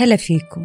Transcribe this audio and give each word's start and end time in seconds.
هلا 0.00 0.16
فيكم. 0.16 0.62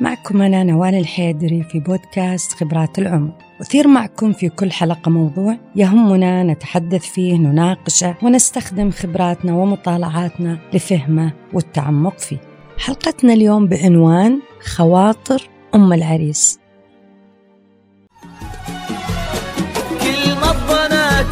معكم 0.00 0.42
أنا 0.42 0.62
نوال 0.62 0.94
الحيدري 0.94 1.62
في 1.62 1.80
بودكاست 1.80 2.52
خبرات 2.52 2.98
العمر. 2.98 3.32
أثير 3.60 3.88
معكم 3.88 4.32
في 4.32 4.48
كل 4.48 4.72
حلقة 4.72 5.10
موضوع 5.10 5.56
يهمنا 5.76 6.42
نتحدث 6.42 7.02
فيه 7.02 7.34
نناقشه 7.34 8.14
ونستخدم 8.22 8.90
خبراتنا 8.90 9.54
ومطالعاتنا 9.54 10.58
لفهمه 10.72 11.32
والتعمق 11.52 12.18
فيه. 12.18 12.38
حلقتنا 12.78 13.32
اليوم 13.32 13.66
بعنوان 13.66 14.40
خواطر 14.76 15.48
أم 15.74 15.92
العريس. 15.92 16.58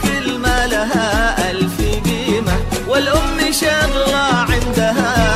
كلمة 0.03 0.66
لها 0.66 1.50
ألف 1.50 1.80
قيمة 2.05 2.57
والأم 2.89 3.53
شغلة 3.53 4.16
عندها 4.16 5.32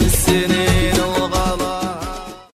السنين 0.00 1.00
وغلاها 1.00 2.48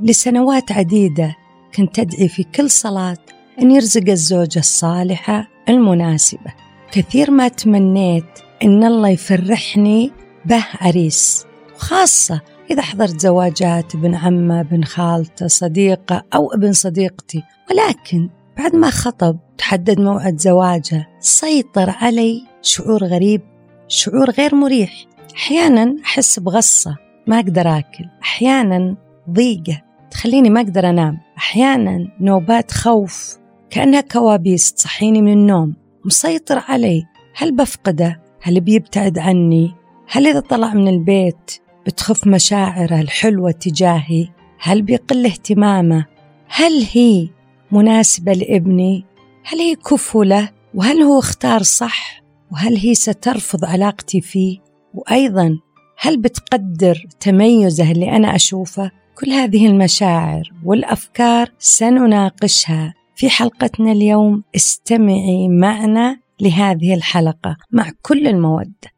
لسنوات 0.00 0.72
عديدة 0.72 1.36
كنت 1.74 1.98
أدعي 1.98 2.28
في 2.28 2.42
كل 2.42 2.70
صلاة 2.70 3.16
أن 3.62 3.70
يرزق 3.70 4.08
الزوجة 4.08 4.58
الصالحة 4.58 5.48
المناسبة. 5.68 6.54
كثير 6.92 7.30
ما 7.30 7.48
تمنيت 7.48 8.24
أن 8.62 8.84
الله 8.84 9.08
يفرحني 9.08 10.12
به 10.44 10.64
عريس 10.80 11.46
وخاصة 11.76 12.40
إذا 12.70 12.82
حضرت 12.82 13.20
زواجات 13.20 13.94
ابن 13.94 14.14
عمة 14.14 14.60
ابن 14.60 14.84
خالته 14.84 15.46
صديقة 15.46 16.22
أو 16.34 16.52
ابن 16.52 16.72
صديقتي. 16.72 17.42
ولكن 17.70 18.28
بعد 18.58 18.74
ما 18.74 18.90
خطب 18.90 19.38
تحدد 19.58 20.00
موعد 20.00 20.40
زواجه 20.40 21.08
سيطر 21.20 21.90
علي 21.90 22.42
شعور 22.62 23.04
غريب 23.04 23.49
شعور 23.92 24.30
غير 24.30 24.54
مريح 24.54 24.92
أحيانا 25.36 25.96
أحس 26.04 26.38
بغصة 26.38 26.96
ما 27.26 27.36
أقدر 27.36 27.78
آكل 27.78 28.04
أحيانا 28.22 28.96
ضيقة 29.30 29.82
تخليني 30.10 30.50
ما 30.50 30.60
أقدر 30.60 30.90
أنام 30.90 31.18
أحيانا 31.38 32.08
نوبات 32.20 32.70
خوف 32.70 33.38
كأنها 33.70 34.00
كوابيس 34.00 34.72
تصحيني 34.72 35.22
من 35.22 35.32
النوم 35.32 35.74
مسيطر 36.04 36.58
علي 36.68 37.06
هل 37.36 37.56
بفقده؟ 37.56 38.22
هل 38.42 38.60
بيبتعد 38.60 39.18
عني؟ 39.18 39.74
هل 40.08 40.26
إذا 40.26 40.40
طلع 40.40 40.74
من 40.74 40.88
البيت 40.88 41.50
بتخف 41.86 42.26
مشاعره 42.26 43.00
الحلوة 43.00 43.50
تجاهي؟ 43.50 44.28
هل 44.60 44.82
بيقل 44.82 45.26
اهتمامه؟ 45.26 46.06
هل 46.48 46.86
هي 46.92 47.28
مناسبة 47.72 48.32
لابني؟ 48.32 49.04
هل 49.44 49.58
هي 49.58 49.74
كفو 49.74 50.22
له؟ 50.22 50.48
وهل 50.74 51.02
هو 51.02 51.18
اختار 51.18 51.62
صح؟ 51.62 52.22
وهل 52.52 52.76
هي 52.76 52.94
سترفض 52.94 53.64
علاقتي 53.64 54.20
فيه؟ 54.20 54.58
وأيضا 54.94 55.58
هل 55.98 56.16
بتقدر 56.16 57.06
تميزه 57.20 57.90
اللي 57.90 58.16
أنا 58.16 58.34
أشوفه؟ 58.36 58.90
كل 59.14 59.30
هذه 59.30 59.66
المشاعر 59.66 60.52
والأفكار 60.64 61.52
سنناقشها 61.58 62.94
في 63.16 63.30
حلقتنا 63.30 63.92
اليوم 63.92 64.42
استمعي 64.56 65.48
معنا 65.48 66.20
لهذه 66.40 66.94
الحلقة 66.94 67.56
مع 67.72 67.90
كل 68.02 68.26
المودة 68.26 68.90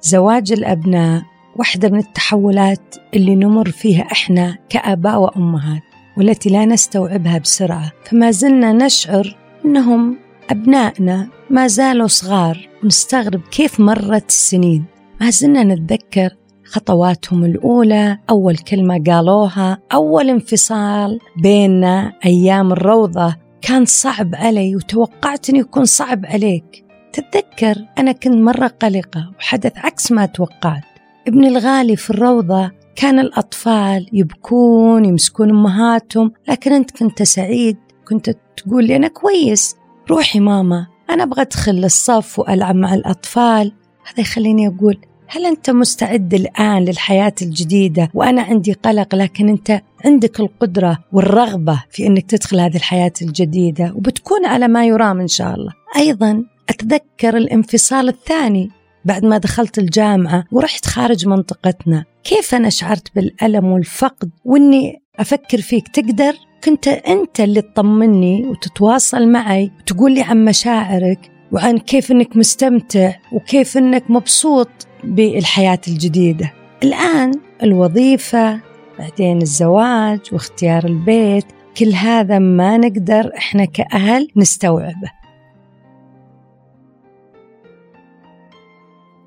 زواج 0.00 0.52
الأبناء 0.52 1.22
واحدة 1.56 1.88
من 1.88 1.98
التحولات 1.98 2.94
اللي 3.14 3.36
نمر 3.36 3.70
فيها 3.70 4.02
إحنا 4.02 4.58
كآباء 4.68 5.20
وأمهات 5.20 5.82
والتي 6.18 6.50
لا 6.50 6.64
نستوعبها 6.64 7.38
بسرعة 7.38 7.92
فما 8.04 8.30
زلنا 8.30 8.72
نشعر 8.72 9.43
أنهم 9.64 10.16
أبنائنا 10.50 11.28
ما 11.50 11.66
زالوا 11.66 12.06
صغار. 12.06 12.68
ونستغرب 12.82 13.40
كيف 13.40 13.80
مرت 13.80 14.28
السنين. 14.28 14.84
ما 15.20 15.30
زلنا 15.30 15.64
نتذكر 15.64 16.30
خطواتهم 16.64 17.44
الأولى. 17.44 18.18
أول 18.30 18.56
كلمة 18.56 19.02
قالوها. 19.06 19.78
أول 19.92 20.30
انفصال 20.30 21.18
بيننا 21.42 22.12
أيام 22.24 22.72
الروضة. 22.72 23.36
كان 23.62 23.84
صعب 23.84 24.34
علي 24.34 24.76
وتوقعت 24.76 25.50
أنه 25.50 25.58
يكون 25.58 25.84
صعب 25.84 26.26
عليك. 26.26 26.84
تتذكر 27.12 27.84
أنا 27.98 28.12
كنت 28.12 28.34
مرة 28.34 28.66
قلقة 28.66 29.32
وحدث 29.38 29.72
عكس 29.76 30.12
ما 30.12 30.26
توقعت. 30.26 30.84
ابني 31.28 31.48
الغالي 31.48 31.96
في 31.96 32.10
الروضة 32.10 32.70
كان 32.96 33.18
الأطفال 33.18 34.06
يبكون 34.12 35.04
يمسكون 35.04 35.50
أمهاتهم 35.50 36.32
لكن 36.48 36.72
أنت 36.72 36.90
كنت 36.90 37.22
سعيد. 37.22 37.76
كنت 38.08 38.36
تقول 38.56 38.84
لي 38.84 38.96
أنا 38.96 39.08
كويس. 39.08 39.76
روحي 40.10 40.40
ماما 40.40 40.86
أنا 41.10 41.22
أبغى 41.22 41.42
أدخل 41.42 41.84
الصف 41.84 42.38
وألعب 42.38 42.76
مع 42.76 42.94
الأطفال. 42.94 43.72
هذا 44.06 44.20
يخليني 44.20 44.68
أقول 44.68 44.98
هل 45.28 45.46
أنت 45.46 45.70
مستعد 45.70 46.34
الآن 46.34 46.84
للحياة 46.84 47.34
الجديدة؟ 47.42 48.10
وأنا 48.14 48.42
عندي 48.42 48.72
قلق 48.72 49.14
لكن 49.14 49.48
أنت 49.48 49.80
عندك 50.04 50.40
القدرة 50.40 50.98
والرغبة 51.12 51.82
في 51.90 52.06
أنك 52.06 52.30
تدخل 52.30 52.60
هذه 52.60 52.76
الحياة 52.76 53.12
الجديدة 53.22 53.92
وبتكون 53.96 54.46
على 54.46 54.68
ما 54.68 54.86
يرام 54.86 55.20
إن 55.20 55.28
شاء 55.28 55.54
الله. 55.54 55.72
أيضا 55.96 56.44
أتذكر 56.68 57.36
الانفصال 57.36 58.08
الثاني. 58.08 58.70
بعد 59.04 59.24
ما 59.24 59.38
دخلت 59.38 59.78
الجامعة 59.78 60.44
ورحت 60.52 60.86
خارج 60.86 61.26
منطقتنا 61.26 62.04
كيف 62.24 62.54
أنا 62.54 62.68
شعرت 62.68 63.14
بالألم 63.14 63.64
والفقد؟ 63.64 64.30
وأني 64.44 65.02
أفكر 65.18 65.60
فيك 65.60 65.88
تقدر؟ 65.88 66.34
كنت 66.64 66.88
أنت 66.88 67.40
اللي 67.40 67.62
تطمني 67.62 68.46
وتتواصل 68.46 69.28
معي 69.28 69.70
وتقول 69.80 70.14
لي 70.14 70.22
عن 70.22 70.44
مشاعرك 70.44 71.30
وعن 71.52 71.78
كيف 71.78 72.10
أنك 72.12 72.36
مستمتع 72.36 73.14
وكيف 73.32 73.78
أنك 73.78 74.10
مبسوط 74.10 74.68
بالحياة 75.04 75.80
الجديدة. 75.88 76.52
الآن 76.82 77.32
الوظيفة 77.62 78.60
بعدين 78.98 79.42
الزواج 79.42 80.20
واختيار 80.32 80.84
البيت 80.84 81.44
كل 81.76 81.92
هذا 81.92 82.38
ما 82.38 82.76
نقدر 82.76 83.32
إحنا 83.36 83.64
كأهل 83.64 84.28
نستوعبه. 84.36 85.10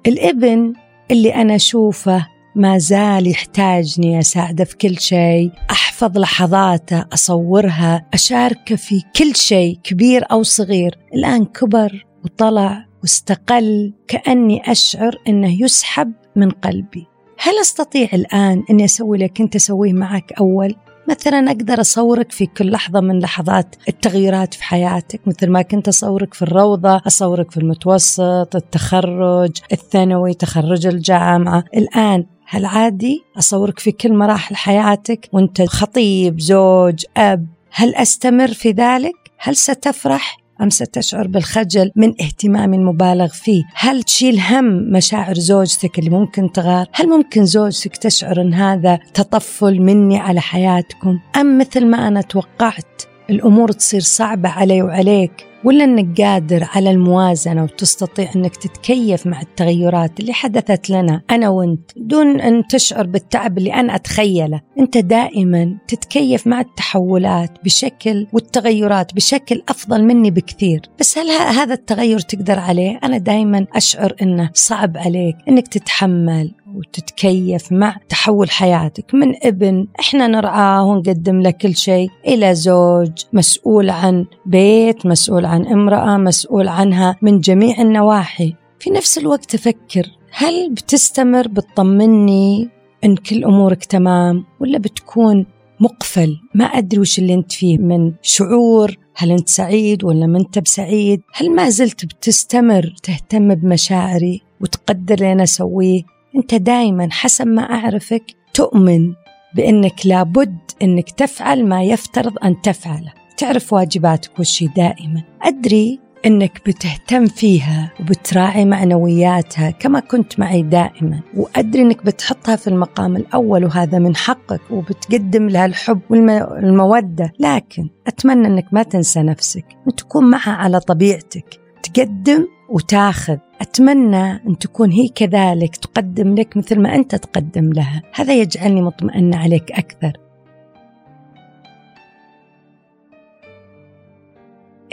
الإبن 0.08 0.74
اللي 1.12 1.36
أنا 1.36 1.56
أشوفه 1.56 2.28
ما 2.58 2.78
زال 2.78 3.28
يحتاجني 3.28 4.20
أساعده 4.20 4.64
في 4.64 4.78
كل 4.78 5.00
شيء 5.00 5.52
أحفظ 5.72 6.18
لحظاته 6.18 7.06
أصورها 7.14 8.06
أشاركه 8.14 8.76
في 8.76 9.02
كل 9.16 9.36
شيء 9.36 9.80
كبير 9.84 10.26
أو 10.32 10.44
صغير. 10.44 10.98
الآن 11.14 11.46
كبر 11.46 12.06
وطلع 12.26 12.86
واستقل 13.02 13.94
كأني 14.08 14.72
أشعر 14.72 15.22
أنه 15.28 15.62
يسحب 15.62 16.14
من 16.36 16.50
قلبي. 16.50 17.08
هل 17.40 17.54
أستطيع 17.62 18.10
الآن 18.14 18.64
أني 18.70 18.86
أسوي 18.86 19.18
لك 19.18 19.42
أنت 19.42 19.56
أسويه 19.56 19.94
معك 19.94 20.34
أول؟ 20.34 20.76
مثلا 21.10 21.52
أقدر 21.52 21.82
أصورك 21.82 22.32
في 22.32 22.46
كل 22.46 22.72
لحظة 22.72 23.02
من 23.02 23.20
لحظات 23.20 23.76
التغييرات 23.90 24.54
في 24.54 24.64
حياتك 24.64 25.22
مثل 25.28 25.50
ما 25.50 25.62
كنت 25.62 25.88
أصورك 25.88 26.34
في 26.34 26.42
الروضة 26.42 27.02
أصورك 27.08 27.52
في 27.52 27.58
المتوسط 27.58 28.56
التخرج 28.56 29.52
الثانوي 29.72 30.34
تخرج 30.34 30.88
الجامعة. 30.88 31.64
الآن 31.76 32.26
هل 32.50 32.66
عادي 32.66 33.24
أصورك 33.38 33.80
في 33.80 33.92
كل 33.92 34.14
مراحل 34.14 34.56
حياتك 34.56 35.30
وأنت 35.32 35.62
خطيب 35.62 36.40
زوج 36.40 37.06
أب 37.18 37.48
هل 37.72 37.96
أستمر 37.96 38.48
في 38.48 38.72
ذلك؟ 38.72 39.14
هل 39.40 39.56
ستفرح؟ 39.56 40.38
أم 40.62 40.70
ستشعر 40.70 41.28
بالخجل 41.28 41.92
من 41.96 42.14
اهتمام 42.22 42.72
مبالغ 42.72 43.28
فيه 43.28 43.64
هل 43.76 44.04
تشيل 44.04 44.40
هم 44.40 44.66
مشاعر 44.66 45.34
زوجتك 45.34 46.00
اللي 46.00 46.10
ممكن 46.10 46.52
تغار 46.52 46.88
هل 46.94 47.10
ممكن 47.10 47.46
زوجتك 47.46 47.98
تشعر 47.98 48.42
أن 48.42 48.54
هذا 48.54 49.00
تطفل 49.14 49.82
مني 49.82 50.18
على 50.18 50.42
حياتكم 50.42 51.20
أم 51.36 51.58
مثل 51.58 51.86
ما 51.86 52.08
أنا 52.08 52.22
توقعت 52.22 53.04
الأمور 53.30 53.72
تصير 53.72 54.02
صعبة 54.02 54.50
علي 54.50 54.82
وعليك 54.82 55.46
ولا 55.68 55.84
إنك 55.84 56.22
قادر 56.22 56.68
على 56.76 56.92
الموازنة 56.92 57.64
وتستطيع 57.64 58.30
إنك 58.36 58.56
تتكيف 58.56 59.28
مع 59.28 59.42
التغيرات 59.42 60.20
اللي 60.20 60.34
حدثت 60.34 60.90
لنا 60.90 61.22
أنا 61.32 61.50
وأنت 61.50 61.92
دون 61.98 62.42
أن 62.42 62.68
تشعر 62.68 63.06
بالتعب 63.06 63.58
اللي 63.58 63.74
أنا 63.74 63.96
أتخيله، 63.96 64.62
أنت 64.80 64.98
دائما 64.98 65.78
تتكيف 65.88 66.48
مع 66.48 66.62
التحولات 66.62 67.52
بشكل 67.64 68.28
والتغيرات 68.34 69.14
بشكل 69.14 69.62
أفضل 69.70 70.04
مني 70.04 70.32
بكثير، 70.32 70.82
بس 71.00 71.18
هل 71.18 71.30
هذا 71.32 71.74
التغير 71.74 72.20
تقدر 72.20 72.60
عليه؟ 72.60 73.00
أنا 73.04 73.18
دائما 73.18 73.66
أشعر 73.76 74.16
إنه 74.22 74.50
صعب 74.54 74.98
عليك 74.98 75.36
إنك 75.50 75.68
تتحمل 75.68 76.52
وتتكيف 76.76 77.72
مع 77.72 77.96
تحول 78.10 78.50
حياتك. 78.50 79.16
من 79.16 79.34
ابن 79.44 79.88
إحنا 80.00 80.28
نرعاه 80.28 80.84
ونقدم 80.86 81.42
له 81.42 81.50
كل 81.52 81.76
شيء 81.76 82.10
إلى 82.28 82.56
زوج 82.56 83.12
مسؤول 83.34 83.90
عن 83.90 84.26
بيت 84.46 85.06
مسؤول 85.06 85.46
عن 85.46 85.66
امرأة 85.66 86.18
مسؤول 86.18 86.68
عنها 86.68 87.16
من 87.22 87.40
جميع 87.40 87.82
النواحي. 87.82 88.54
في 88.80 88.90
نفس 88.90 89.18
الوقت 89.18 89.56
أفكر 89.56 90.12
هل 90.32 90.70
بتستمر 90.72 91.48
بتطمني 91.48 92.70
إن 93.04 93.16
كل 93.16 93.44
أمورك 93.44 93.86
تمام 93.86 94.46
ولا 94.60 94.78
بتكون 94.78 95.46
مقفل؟ 95.80 96.38
ما 96.54 96.66
أدري 96.66 97.00
وش 97.00 97.20
اللي 97.20 97.34
أنت 97.34 97.52
فيه 97.52 97.78
من 97.78 98.14
شعور 98.22 98.98
هل 99.16 99.32
أنت 99.32 99.50
سعيد 99.50 100.04
ولا 100.04 100.28
ما 100.28 100.38
أنت 100.40 100.60
بسعيد؟ 100.60 101.22
هل 101.34 101.56
ما 101.56 101.70
زلت 101.70 102.06
بتستمر 102.06 102.94
تهتم 103.04 103.56
بمشاعري 103.56 104.42
وتقدر 104.62 105.16
اللي 105.16 105.32
أنا 105.32 105.44
أسويه؟ 105.44 106.02
أنت 106.36 106.56
دائما 106.56 107.08
حسب 107.12 107.48
ما 107.48 107.62
أعرفك 107.62 108.24
تؤمن 108.54 109.14
بأنك 109.56 110.06
لابد 110.06 110.58
أنك 110.82 111.10
تفعل 111.10 111.66
ما 111.66 111.84
يفترض 111.84 112.34
أن 112.44 112.62
تفعله. 112.62 113.14
تعرف 113.38 113.74
واجباتك 113.74 114.40
وشي 114.40 114.68
دائما. 114.68 115.24
أدري 115.42 116.00
أنك 116.26 116.62
بتهتم 116.66 117.26
فيها 117.26 117.92
وبتراعي 118.00 118.66
معنوياتها 118.66 119.70
كما 119.70 120.00
كنت 120.00 120.40
معي 120.40 120.62
دائما. 120.62 121.22
وأدري 121.38 121.82
أنك 121.82 122.06
بتحطها 122.06 122.56
في 122.56 122.68
المقام 122.68 123.16
الأول 123.16 123.66
وهذا 123.66 124.00
من 124.00 124.16
حقك 124.16 124.62
وبتقدم 124.72 125.50
لها 125.50 125.66
الحب 125.66 126.00
والموده 126.10 127.34
لكن 127.40 127.90
أتمنى 128.08 128.48
أنك 128.48 128.74
ما 128.74 128.84
تنسى 128.84 129.24
نفسك 129.24 129.66
وتكون 129.88 130.30
معها 130.30 130.52
على 130.52 130.80
طبيعتك. 130.80 131.67
تقدم 131.94 132.48
وتاخذ. 132.70 133.38
أتمنى 133.62 134.32
أن 134.32 134.58
تكون 134.60 134.92
هي 134.92 135.08
كذلك 135.08 135.76
تقدم 135.76 136.36
لك 136.36 136.58
مثل 136.58 136.80
ما 136.80 136.96
أنت 136.96 137.16
تقدم 137.16 137.74
لها. 137.74 138.02
هذا 138.14 138.34
يجعلني 138.34 138.82
مطمئنة 138.82 139.38
عليك 139.38 139.72
أكثر. 139.72 140.14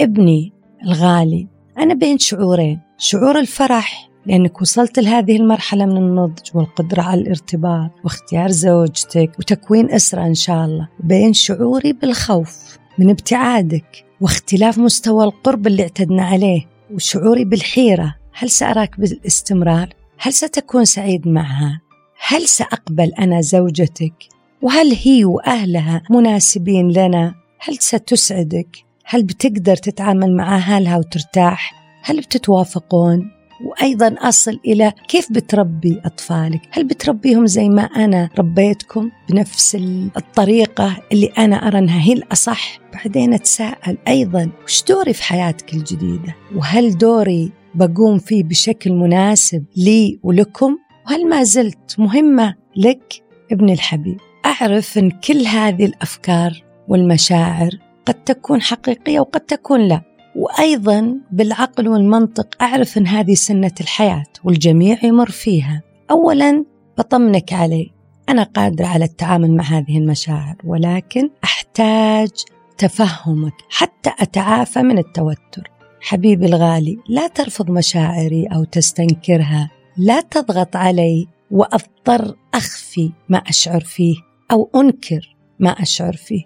ابني 0.01 0.53
الغالي 0.85 1.49
أنا 1.79 1.95
بين 1.95 2.19
شعورين. 2.19 2.81
شعور 2.99 3.39
الفرح 3.39 4.11
لأنك 4.27 4.61
وصلت 4.61 4.99
لهذه 4.99 5.37
المرحلة 5.37 5.87
من 5.87 5.97
النضج 5.97 6.51
والقدرة 6.55 7.03
على 7.03 7.21
الارتباط 7.21 7.91
واختيار 8.05 8.51
زوجتك 8.51 9.31
وتكوين 9.39 9.91
أسرة 9.91 10.27
إن 10.27 10.35
شاء 10.35 10.65
الله. 10.65 10.89
بين 11.01 11.33
شعوري 11.33 11.93
بالخوف 11.93 12.79
من 12.99 13.11
ابتعادك 13.11 14.05
واختلاف 14.21 14.79
مستوى 14.79 15.25
القرب 15.25 15.67
اللي 15.67 15.83
اعتدنا 15.83 16.23
عليه. 16.23 16.74
وشعوري 16.95 17.45
بالحيرة 17.45 18.15
هل 18.33 18.51
سأراك 18.51 19.01
بالاستمرار؟ 19.01 19.89
هل 20.19 20.33
ستكون 20.33 20.85
سعيد 20.85 21.29
معها؟ 21.29 21.81
هل 22.27 22.49
سأقبل 22.49 23.13
أنا 23.19 23.41
زوجتك؟ 23.41 24.15
وهل 24.63 24.97
هي 25.05 25.25
وأهلها 25.25 26.03
مناسبين 26.11 26.91
لنا؟ 26.91 27.35
هل 27.61 27.79
ستسعدك؟ 27.79 28.77
هل 29.05 29.23
بتقدر 29.23 29.77
تتعامل 29.77 30.37
مع 30.37 30.57
أهلها 30.57 30.99
وترتاح؟ 30.99 31.73
هل 32.03 32.21
بتتوافقون؟ 32.21 33.31
وأيضا 33.65 34.15
أصل 34.19 34.61
إلى 34.67 34.93
كيف 35.09 35.33
بتربي 35.33 36.01
أطفالك؟ 36.05 36.61
هل 36.71 36.85
بتربيهم 36.85 37.47
زي 37.47 37.69
ما 37.69 37.83
أنا 37.83 38.29
ربيتكم 38.39 39.11
بنفس 39.29 39.75
الطريقة 40.17 40.97
اللي 41.13 41.27
أنا 41.27 41.69
أرى 41.69 41.79
أنها 41.79 42.01
هي 42.01 42.13
الأصح. 42.13 42.79
بعدين 42.93 43.35
أتساءل 43.35 43.99
أيضا 44.09 44.51
وش 44.65 44.83
دوري 44.89 45.13
في 45.13 45.23
حياتك 45.23 45.75
الجديدة؟ 45.75 46.35
وهل 46.57 46.99
دوري 46.99 47.53
بقوم 47.75 48.19
فيه 48.19 48.45
بشكل 48.45 48.93
مناسب 48.93 49.65
لي 49.77 50.19
ولكم؟ 50.23 50.79
وهل 51.07 51.29
ما 51.29 51.43
زلت 51.43 51.95
مهمة 51.99 52.55
لك 52.77 53.23
ابن 53.53 53.71
الحبيب؟ 53.71 54.21
أعرف 54.47 54.99
أن 54.99 55.11
كل 55.11 55.47
هذه 55.47 55.85
الأفكار 55.85 56.63
والمشاعر 56.89 57.71
قد 58.07 58.15
تكون 58.15 58.63
حقيقية 58.63 59.21
وقد 59.21 59.41
تكون 59.41 59.81
لا. 59.81 60.14
وأيضا 60.37 61.15
بالعقل 61.31 61.89
والمنطق 61.89 62.63
أعرف 62.63 62.99
أن 62.99 63.07
هذه 63.07 63.35
سنة 63.35 63.75
الحياة 63.81 64.27
والجميع 64.45 64.99
يمر 65.05 65.31
فيها. 65.31 65.83
أولا 66.11 66.65
بطمنك 66.99 67.53
علي. 67.53 67.91
أنا 68.29 68.43
قادرة 68.43 68.87
على 68.87 69.05
التعامل 69.05 69.57
مع 69.57 69.65
هذه 69.65 69.99
المشاعر 69.99 70.57
ولكن 70.65 71.31
أحتاج 71.45 72.31
تفهمك 72.79 73.55
حتى 73.71 74.11
أتعافى 74.19 74.83
من 74.83 74.99
التوتر. 74.99 75.71
حبيبي 76.01 76.47
الغالي 76.47 76.99
لا 77.09 77.27
ترفض 77.27 77.71
مشاعري 77.71 78.47
أو 78.47 78.65
تستنكرها. 78.65 79.71
لا 79.97 80.21
تضغط 80.21 80.77
علي 80.77 81.27
وأضطر 81.51 82.37
أخفي 82.55 83.13
ما 83.29 83.39
أشعر 83.39 83.81
فيه 83.81 84.15
أو 84.51 84.71
أنكر 84.75 85.37
ما 85.59 85.71
أشعر 85.71 86.13
فيه. 86.13 86.43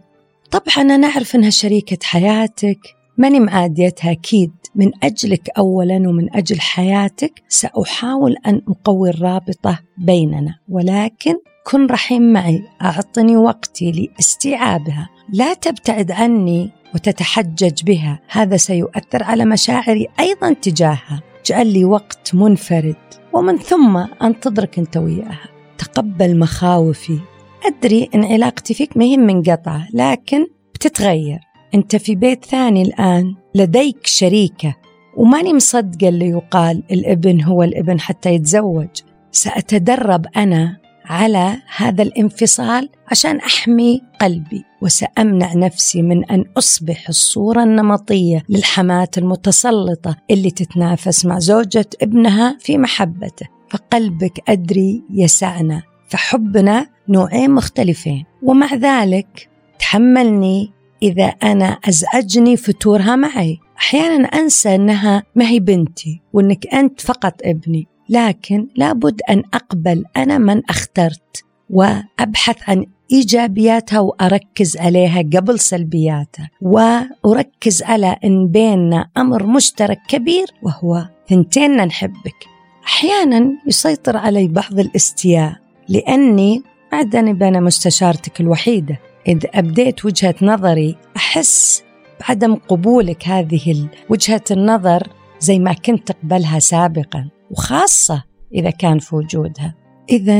طبعا 0.51 0.95
أنا 0.95 1.07
أعرف 1.07 1.35
أنها 1.35 1.51
شريكة 1.51 1.99
حياتك 2.03 2.98
ماني 3.19 3.41
معاديتها 3.41 4.13
أكيد. 4.13 4.53
من 4.75 4.91
أجلك 5.03 5.49
أولا 5.59 5.97
ومن 5.97 6.37
أجل 6.37 6.61
حياتك 6.61 7.43
سأحاول 7.49 8.37
أن 8.47 8.61
أقوي 8.69 9.11
الرابطة 9.11 9.79
بيننا. 9.99 10.55
ولكن 10.69 11.35
كن 11.67 11.87
رحيم 11.87 12.33
معي. 12.33 12.63
أعطني 12.83 13.37
وقتي 13.37 13.93
لاستيعابها. 13.93 15.09
لا 15.33 15.55
تبتعد 15.55 16.11
عني 16.11 16.71
وتتحجج 16.95 17.85
بها. 17.85 18.21
هذا 18.31 18.57
سيؤثر 18.57 19.23
على 19.23 19.45
مشاعري 19.45 20.07
أيضا 20.21 20.53
تجاهها. 20.53 21.23
اجعل 21.45 21.67
لي 21.67 21.85
وقت 21.85 22.35
منفرد. 22.35 22.97
ومن 23.33 23.59
ثم 23.59 23.97
أنتظرك 23.97 24.79
أنت 24.79 24.97
وياها. 24.97 25.49
تقبل 25.79 26.39
مخاوفي. 26.39 27.19
أدري 27.67 28.09
أن 28.15 28.25
علاقتي 28.25 28.75
فيك 28.75 28.97
ما 28.97 29.05
هي 29.05 29.17
منقطعة 29.17 29.89
لكن 29.95 30.47
بتتغير. 30.75 31.39
أنت 31.75 31.97
في 31.97 32.15
بيت 32.15 32.45
ثاني 32.45 32.83
الآن 32.83 33.35
لديك 33.55 34.07
شريكة 34.07 34.77
وماني 35.17 35.55
مصدقة 35.55 36.09
اللي 36.09 36.27
يقال 36.29 36.83
الابن 36.91 37.43
هو 37.43 37.63
الابن 37.63 38.01
حتى 38.01 38.35
يتزوج. 38.35 38.89
سأتدرب 39.33 40.27
أنا 40.37 40.77
على 41.05 41.57
هذا 41.77 42.03
الانفصال 42.03 42.89
عشان 43.11 43.37
أحمي 43.37 44.01
قلبي 44.21 44.65
وسأمنع 44.83 45.55
نفسي 45.55 46.03
من 46.03 46.25
أن 46.25 46.45
أصبح 46.59 47.09
الصورة 47.09 47.63
النمطية 47.63 48.45
للحماة 48.49 49.09
المتسلطة 49.19 50.17
اللي 50.31 50.51
تتنافس 50.51 51.27
مع 51.27 51.39
زوجة 51.39 51.87
ابنها 52.03 52.57
في 52.61 52.79
محبته. 52.79 53.47
فقلبك 53.71 54.51
أدري 54.51 55.03
يسعنا 55.11 55.83
فحبنا 56.09 56.87
نوعين 57.09 57.51
مختلفين. 57.51 58.25
ومع 58.43 58.75
ذلك 58.75 59.49
تحملني 59.79 60.73
إذا 61.03 61.25
أنا 61.25 61.79
أزعجني 61.89 62.57
فتورها 62.57 63.17
معي. 63.17 63.59
أحيانا 63.79 64.29
أنسى 64.29 64.75
أنها 64.75 65.23
ما 65.35 65.49
هي 65.49 65.61
بنتي 65.61 66.21
وأنك 66.33 66.67
أنت 66.75 67.01
فقط 67.01 67.35
ابني. 67.45 67.87
لكن 68.09 68.69
لابد 68.77 69.21
أن 69.31 69.43
أقبل 69.55 70.05
أنا 70.17 70.39
من 70.39 70.63
أخترت 70.71 71.45
وأبحث 71.71 72.57
عن 72.71 72.87
إيجابياتها 73.13 74.01
وأركز 74.01 74.77
عليها 74.77 75.19
قبل 75.19 75.59
سلبياتها. 75.59 76.51
وأركز 76.63 77.83
على 77.83 78.17
أن 78.25 78.49
بيننا 78.49 79.09
أمر 79.17 79.47
مشترك 79.47 79.99
كبير 80.09 80.47
وهو 80.63 81.09
ثنتين 81.29 81.77
نحبك. 81.77 82.47
أحيانا 82.87 83.53
يسيطر 83.67 84.17
علي 84.17 84.49
بعض 84.49 84.79
الاستياء 84.79 85.57
لأني 85.89 86.63
بعدني 86.93 87.33
بين 87.33 87.63
مستشارتك 87.63 88.41
الوحيدة. 88.41 88.99
إذا 89.27 89.49
أبديت 89.55 90.05
وجهة 90.05 90.35
نظري 90.43 90.97
أحس 91.17 91.83
بعدم 92.21 92.55
قبولك 92.55 93.29
هذه 93.29 93.89
وجهة 94.09 94.45
النظر 94.51 95.09
زي 95.41 95.59
ما 95.59 95.73
كنت 95.73 96.13
تقبلها 96.13 96.59
سابقا 96.59 97.29
وخاصة 97.51 98.23
إذا 98.55 98.71
كان 98.71 98.99
في 98.99 99.17
وجودها. 99.17 99.75
إذا 100.11 100.39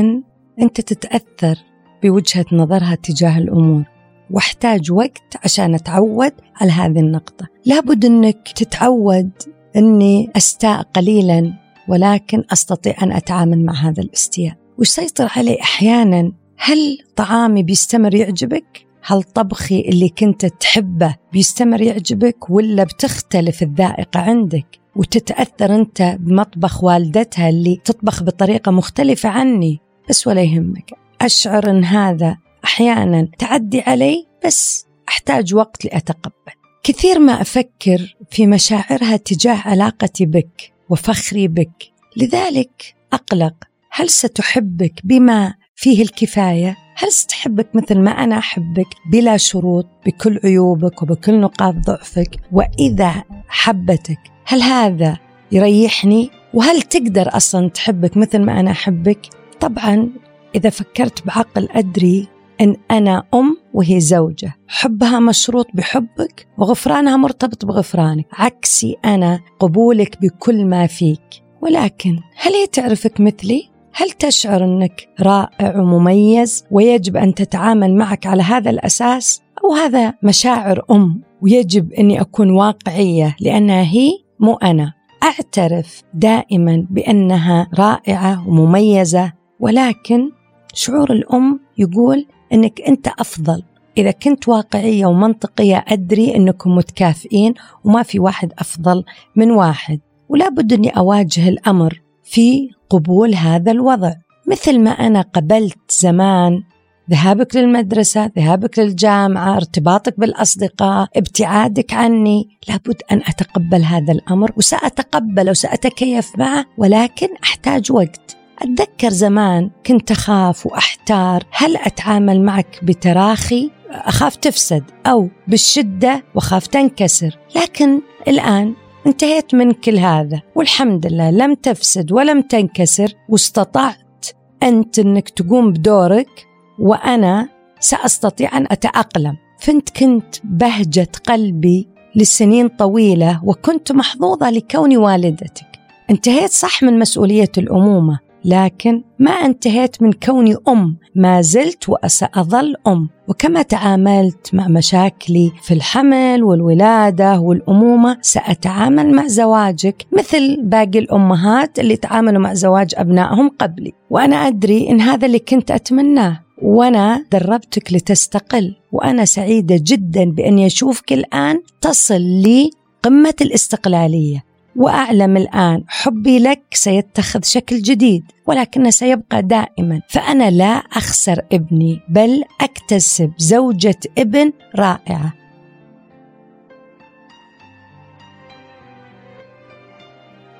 أنت 0.61 0.81
تتأثر 0.81 1.55
بوجهة 2.03 2.45
نظرها 2.51 2.95
تجاه 2.95 3.37
الأمور 3.37 3.83
واحتاج 4.31 4.91
وقت 4.91 5.37
عشان 5.43 5.75
أتعود 5.75 6.33
على 6.55 6.71
هذه 6.71 6.99
النقطة. 6.99 7.47
لابد 7.65 8.05
أنك 8.05 8.51
تتعود 8.55 9.31
أني 9.75 10.31
أستاء 10.35 10.81
قليلا 10.81 11.53
ولكن 11.87 12.43
أستطيع 12.51 12.95
أن 13.03 13.11
أتعامل 13.11 13.65
مع 13.65 13.73
هذا 13.73 14.01
الاستياء. 14.01 14.55
ويسيطر 14.77 15.27
علي 15.35 15.61
أحيانا 15.61 16.31
هل 16.61 16.97
طعامي 17.15 17.63
بيستمر 17.63 18.15
يعجبك؟ 18.15 18.85
هل 19.03 19.23
طبخي 19.23 19.81
اللي 19.81 20.09
كنت 20.09 20.45
تحبه 20.45 21.15
بيستمر 21.33 21.81
يعجبك 21.81 22.49
ولا 22.49 22.83
بتختلف 22.83 23.63
الذائقة 23.63 24.19
عندك؟ 24.19 24.79
وتتأثر 24.95 25.75
أنت 25.75 26.17
بمطبخ 26.19 26.83
والدتها 26.83 27.49
اللي 27.49 27.81
تطبخ 27.85 28.23
بطريقة 28.23 28.71
مختلفة 28.71 29.29
عني 29.29 29.79
بس 30.09 30.27
ولا 30.27 30.41
يهمك 30.41 30.91
أشعر 31.21 31.69
أن 31.69 31.83
هذا 31.83 32.37
أحيانا 32.65 33.27
تعدي 33.37 33.81
علي 33.81 34.25
بس 34.45 34.85
أحتاج 35.09 35.55
وقت 35.55 35.85
لأتقبل 35.85 36.53
كثير 36.83 37.19
ما 37.19 37.41
أفكر 37.41 38.15
في 38.31 38.47
مشاعرها 38.47 39.17
تجاه 39.17 39.61
علاقتي 39.65 40.25
بك 40.25 40.73
وفخري 40.89 41.47
بك 41.47 41.91
لذلك 42.17 42.95
أقلق 43.13 43.53
هل 43.91 44.09
ستحبك 44.09 45.01
بما 45.03 45.53
فيه 45.81 46.01
الكفاية؟ 46.01 46.77
هل 46.95 47.11
ستحبك 47.11 47.75
مثل 47.75 47.99
ما 47.99 48.11
أنا 48.11 48.37
أحبك 48.37 48.87
بلا 49.11 49.37
شروط 49.37 49.85
بكل 50.05 50.39
عيوبك 50.43 51.01
وبكل 51.01 51.39
نقاط 51.39 51.75
ضعفك؟ 51.75 52.35
وإذا 52.51 53.23
حبتك 53.47 54.19
هل 54.45 54.61
هذا 54.61 55.17
يريحني؟ 55.51 56.29
وهل 56.53 56.81
تقدر 56.81 57.37
أصلا 57.37 57.69
تحبك 57.69 58.17
مثل 58.17 58.39
ما 58.39 58.59
أنا 58.59 58.71
أحبك؟ 58.71 59.27
طبعا 59.59 60.09
إذا 60.55 60.69
فكرت 60.69 61.25
بعقل 61.25 61.67
أدري 61.71 62.27
أن 62.61 62.75
أنا 62.91 63.23
أم 63.33 63.57
وهي 63.73 63.99
زوجة. 63.99 64.55
حبها 64.67 65.19
مشروط 65.19 65.67
بحبك 65.73 66.47
وغفرانها 66.57 67.17
مرتبط 67.17 67.65
بغفرانك. 67.65 68.25
عكسي 68.33 68.97
أنا 69.05 69.39
قبولك 69.59 70.21
بكل 70.21 70.65
ما 70.65 70.87
فيك. 70.87 71.43
ولكن 71.61 72.19
هل 72.35 72.53
هي 72.53 72.67
تعرفك 72.67 73.21
مثلي؟ 73.21 73.78
هل 73.93 74.11
تشعر 74.11 74.63
أنك 74.63 75.07
رائع 75.21 75.79
ومميز 75.79 76.65
ويجب 76.71 77.17
أن 77.17 77.33
تتعامل 77.33 77.95
معك 77.95 78.27
على 78.27 78.43
هذا 78.43 78.69
الأساس؟ 78.69 79.41
أو 79.63 79.73
هذا 79.73 80.13
مشاعر 80.23 80.85
أم 80.91 81.21
ويجب 81.41 81.93
أني 81.93 82.21
أكون 82.21 82.49
واقعية 82.49 83.35
لأنها 83.39 83.81
هي 83.81 84.11
مو 84.39 84.53
أنا 84.53 84.93
أعترف 85.23 86.03
دائما 86.13 86.85
بأنها 86.89 87.67
رائعة 87.75 88.49
ومميزة 88.49 89.33
ولكن 89.59 90.31
شعور 90.73 91.11
الأم 91.11 91.59
يقول 91.77 92.25
أنك 92.53 92.81
أنت 92.81 93.07
أفضل 93.07 93.63
إذا 93.97 94.11
كنت 94.11 94.49
واقعية 94.49 95.05
ومنطقية 95.05 95.85
أدري 95.87 96.35
أنكم 96.35 96.75
متكافئين 96.75 97.53
وما 97.83 98.03
في 98.03 98.19
واحد 98.19 98.53
أفضل 98.59 99.03
من 99.35 99.51
واحد 99.51 99.99
ولا 100.29 100.49
بد 100.49 100.73
أني 100.73 100.89
أواجه 100.89 101.49
الأمر 101.49 102.01
في 102.29 102.69
قبول 102.89 103.35
هذا 103.35 103.71
الوضع. 103.71 104.13
مثل 104.47 104.79
ما 104.79 104.91
أنا 104.91 105.21
قبلت 105.21 105.77
زمان 105.89 106.63
ذهابك 107.11 107.55
للمدرسة 107.55 108.31
ذهابك 108.37 108.79
للجامعة 108.79 109.55
ارتباطك 109.55 110.19
بالأصدقاء 110.19 111.07
ابتعادك 111.15 111.93
عني 111.93 112.49
لابد 112.67 113.01
أن 113.11 113.21
أتقبل 113.27 113.83
هذا 113.83 114.11
الأمر 114.11 114.51
وسأتقبله 114.57 115.51
وسأتكيف 115.51 116.31
معه 116.37 116.65
ولكن 116.77 117.27
أحتاج 117.43 117.91
وقت. 117.91 118.37
أتذكر 118.61 119.09
زمان 119.09 119.69
كنت 119.85 120.11
أخاف 120.11 120.65
وأحتار 120.65 121.43
هل 121.51 121.77
أتعامل 121.77 122.41
معك 122.41 122.79
بتراخي؟ 122.83 123.71
أخاف 123.91 124.35
تفسد 124.35 124.83
أو 125.05 125.29
بالشدة 125.47 126.23
وأخاف 126.35 126.67
تنكسر. 126.67 127.37
لكن 127.55 128.01
الآن 128.27 128.73
انتهيت 129.07 129.55
من 129.55 129.71
كل 129.71 129.97
هذا 129.97 130.41
والحمد 130.55 131.07
لله 131.07 131.31
لم 131.31 131.53
تفسد 131.53 132.11
ولم 132.11 132.41
تنكسر 132.41 133.13
واستطعت 133.29 134.27
أنت 134.63 134.99
أنك 134.99 135.29
تقوم 135.29 135.71
بدورك 135.71 136.47
وأنا 136.79 137.49
سأستطيع 137.79 138.57
أن 138.57 138.65
أتأقلم. 138.71 139.37
فإنت 139.59 139.89
كنت 139.89 140.35
بهجة 140.43 141.07
قلبي 141.27 141.87
لسنين 142.15 142.67
طويلة 142.67 143.41
وكنت 143.45 143.91
محظوظة 143.91 144.49
لكوني 144.49 144.97
والدتك. 144.97 145.65
انتهيت 146.09 146.51
صح 146.51 146.83
من 146.83 146.99
مسؤولية 146.99 147.51
الأمومة. 147.57 148.19
لكن 148.45 149.03
ما 149.19 149.31
انتهيت 149.31 150.01
من 150.01 150.13
كوني 150.13 150.55
أم 150.67 150.97
ما 151.15 151.41
زلت 151.41 151.89
وسأظل 151.89 152.75
أم. 152.87 153.09
وكما 153.27 153.61
تعاملت 153.61 154.53
مع 154.53 154.67
مشاكلي 154.67 155.51
في 155.61 155.73
الحمل 155.73 156.43
والولادة 156.43 157.39
والأمومة 157.39 158.17
سأتعامل 158.21 159.11
مع 159.11 159.27
زواجك 159.27 160.05
مثل 160.17 160.61
باقي 160.63 160.99
الأمهات 160.99 161.79
اللي 161.79 161.95
تعاملوا 161.95 162.41
مع 162.41 162.53
زواج 162.53 162.91
أبنائهم 162.97 163.49
قبلي. 163.59 163.93
وأنا 164.09 164.47
أدري 164.47 164.89
إن 164.89 165.01
هذا 165.01 165.25
اللي 165.25 165.39
كنت 165.39 165.71
أتمناه. 165.71 166.39
وأنا 166.61 167.25
دربتك 167.31 167.93
لتستقل. 167.93 168.75
وأنا 168.91 169.25
سعيدة 169.25 169.79
جدا 169.83 170.23
باني 170.25 170.65
اشوفك 170.65 171.13
الآن 171.13 171.61
تصل 171.81 172.41
لقمه 172.41 173.33
الاستقلالية. 173.41 174.48
وأعلم 174.79 175.37
الآن 175.37 175.83
حبي 175.87 176.39
لك 176.39 176.61
سيتخذ 176.73 177.43
شكل 177.43 177.81
جديد 177.81 178.23
ولكنه 178.47 178.89
سيبقى 178.89 179.41
دائما. 179.41 180.01
فأنا 180.09 180.51
لا 180.51 180.73
أخسر 180.73 181.41
ابني 181.51 181.99
بل 182.09 182.43
أكتسب 182.61 183.31
زوجة 183.37 183.99
ابن 184.17 184.51
رائعة. 184.75 185.33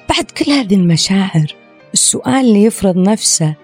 بعد 0.10 0.32
كل 0.32 0.52
هذه 0.52 0.76
المشاعر 0.76 1.56
السؤال 1.94 2.46
اللي 2.46 2.64
يفرض 2.64 2.98
نفسه 2.98 3.56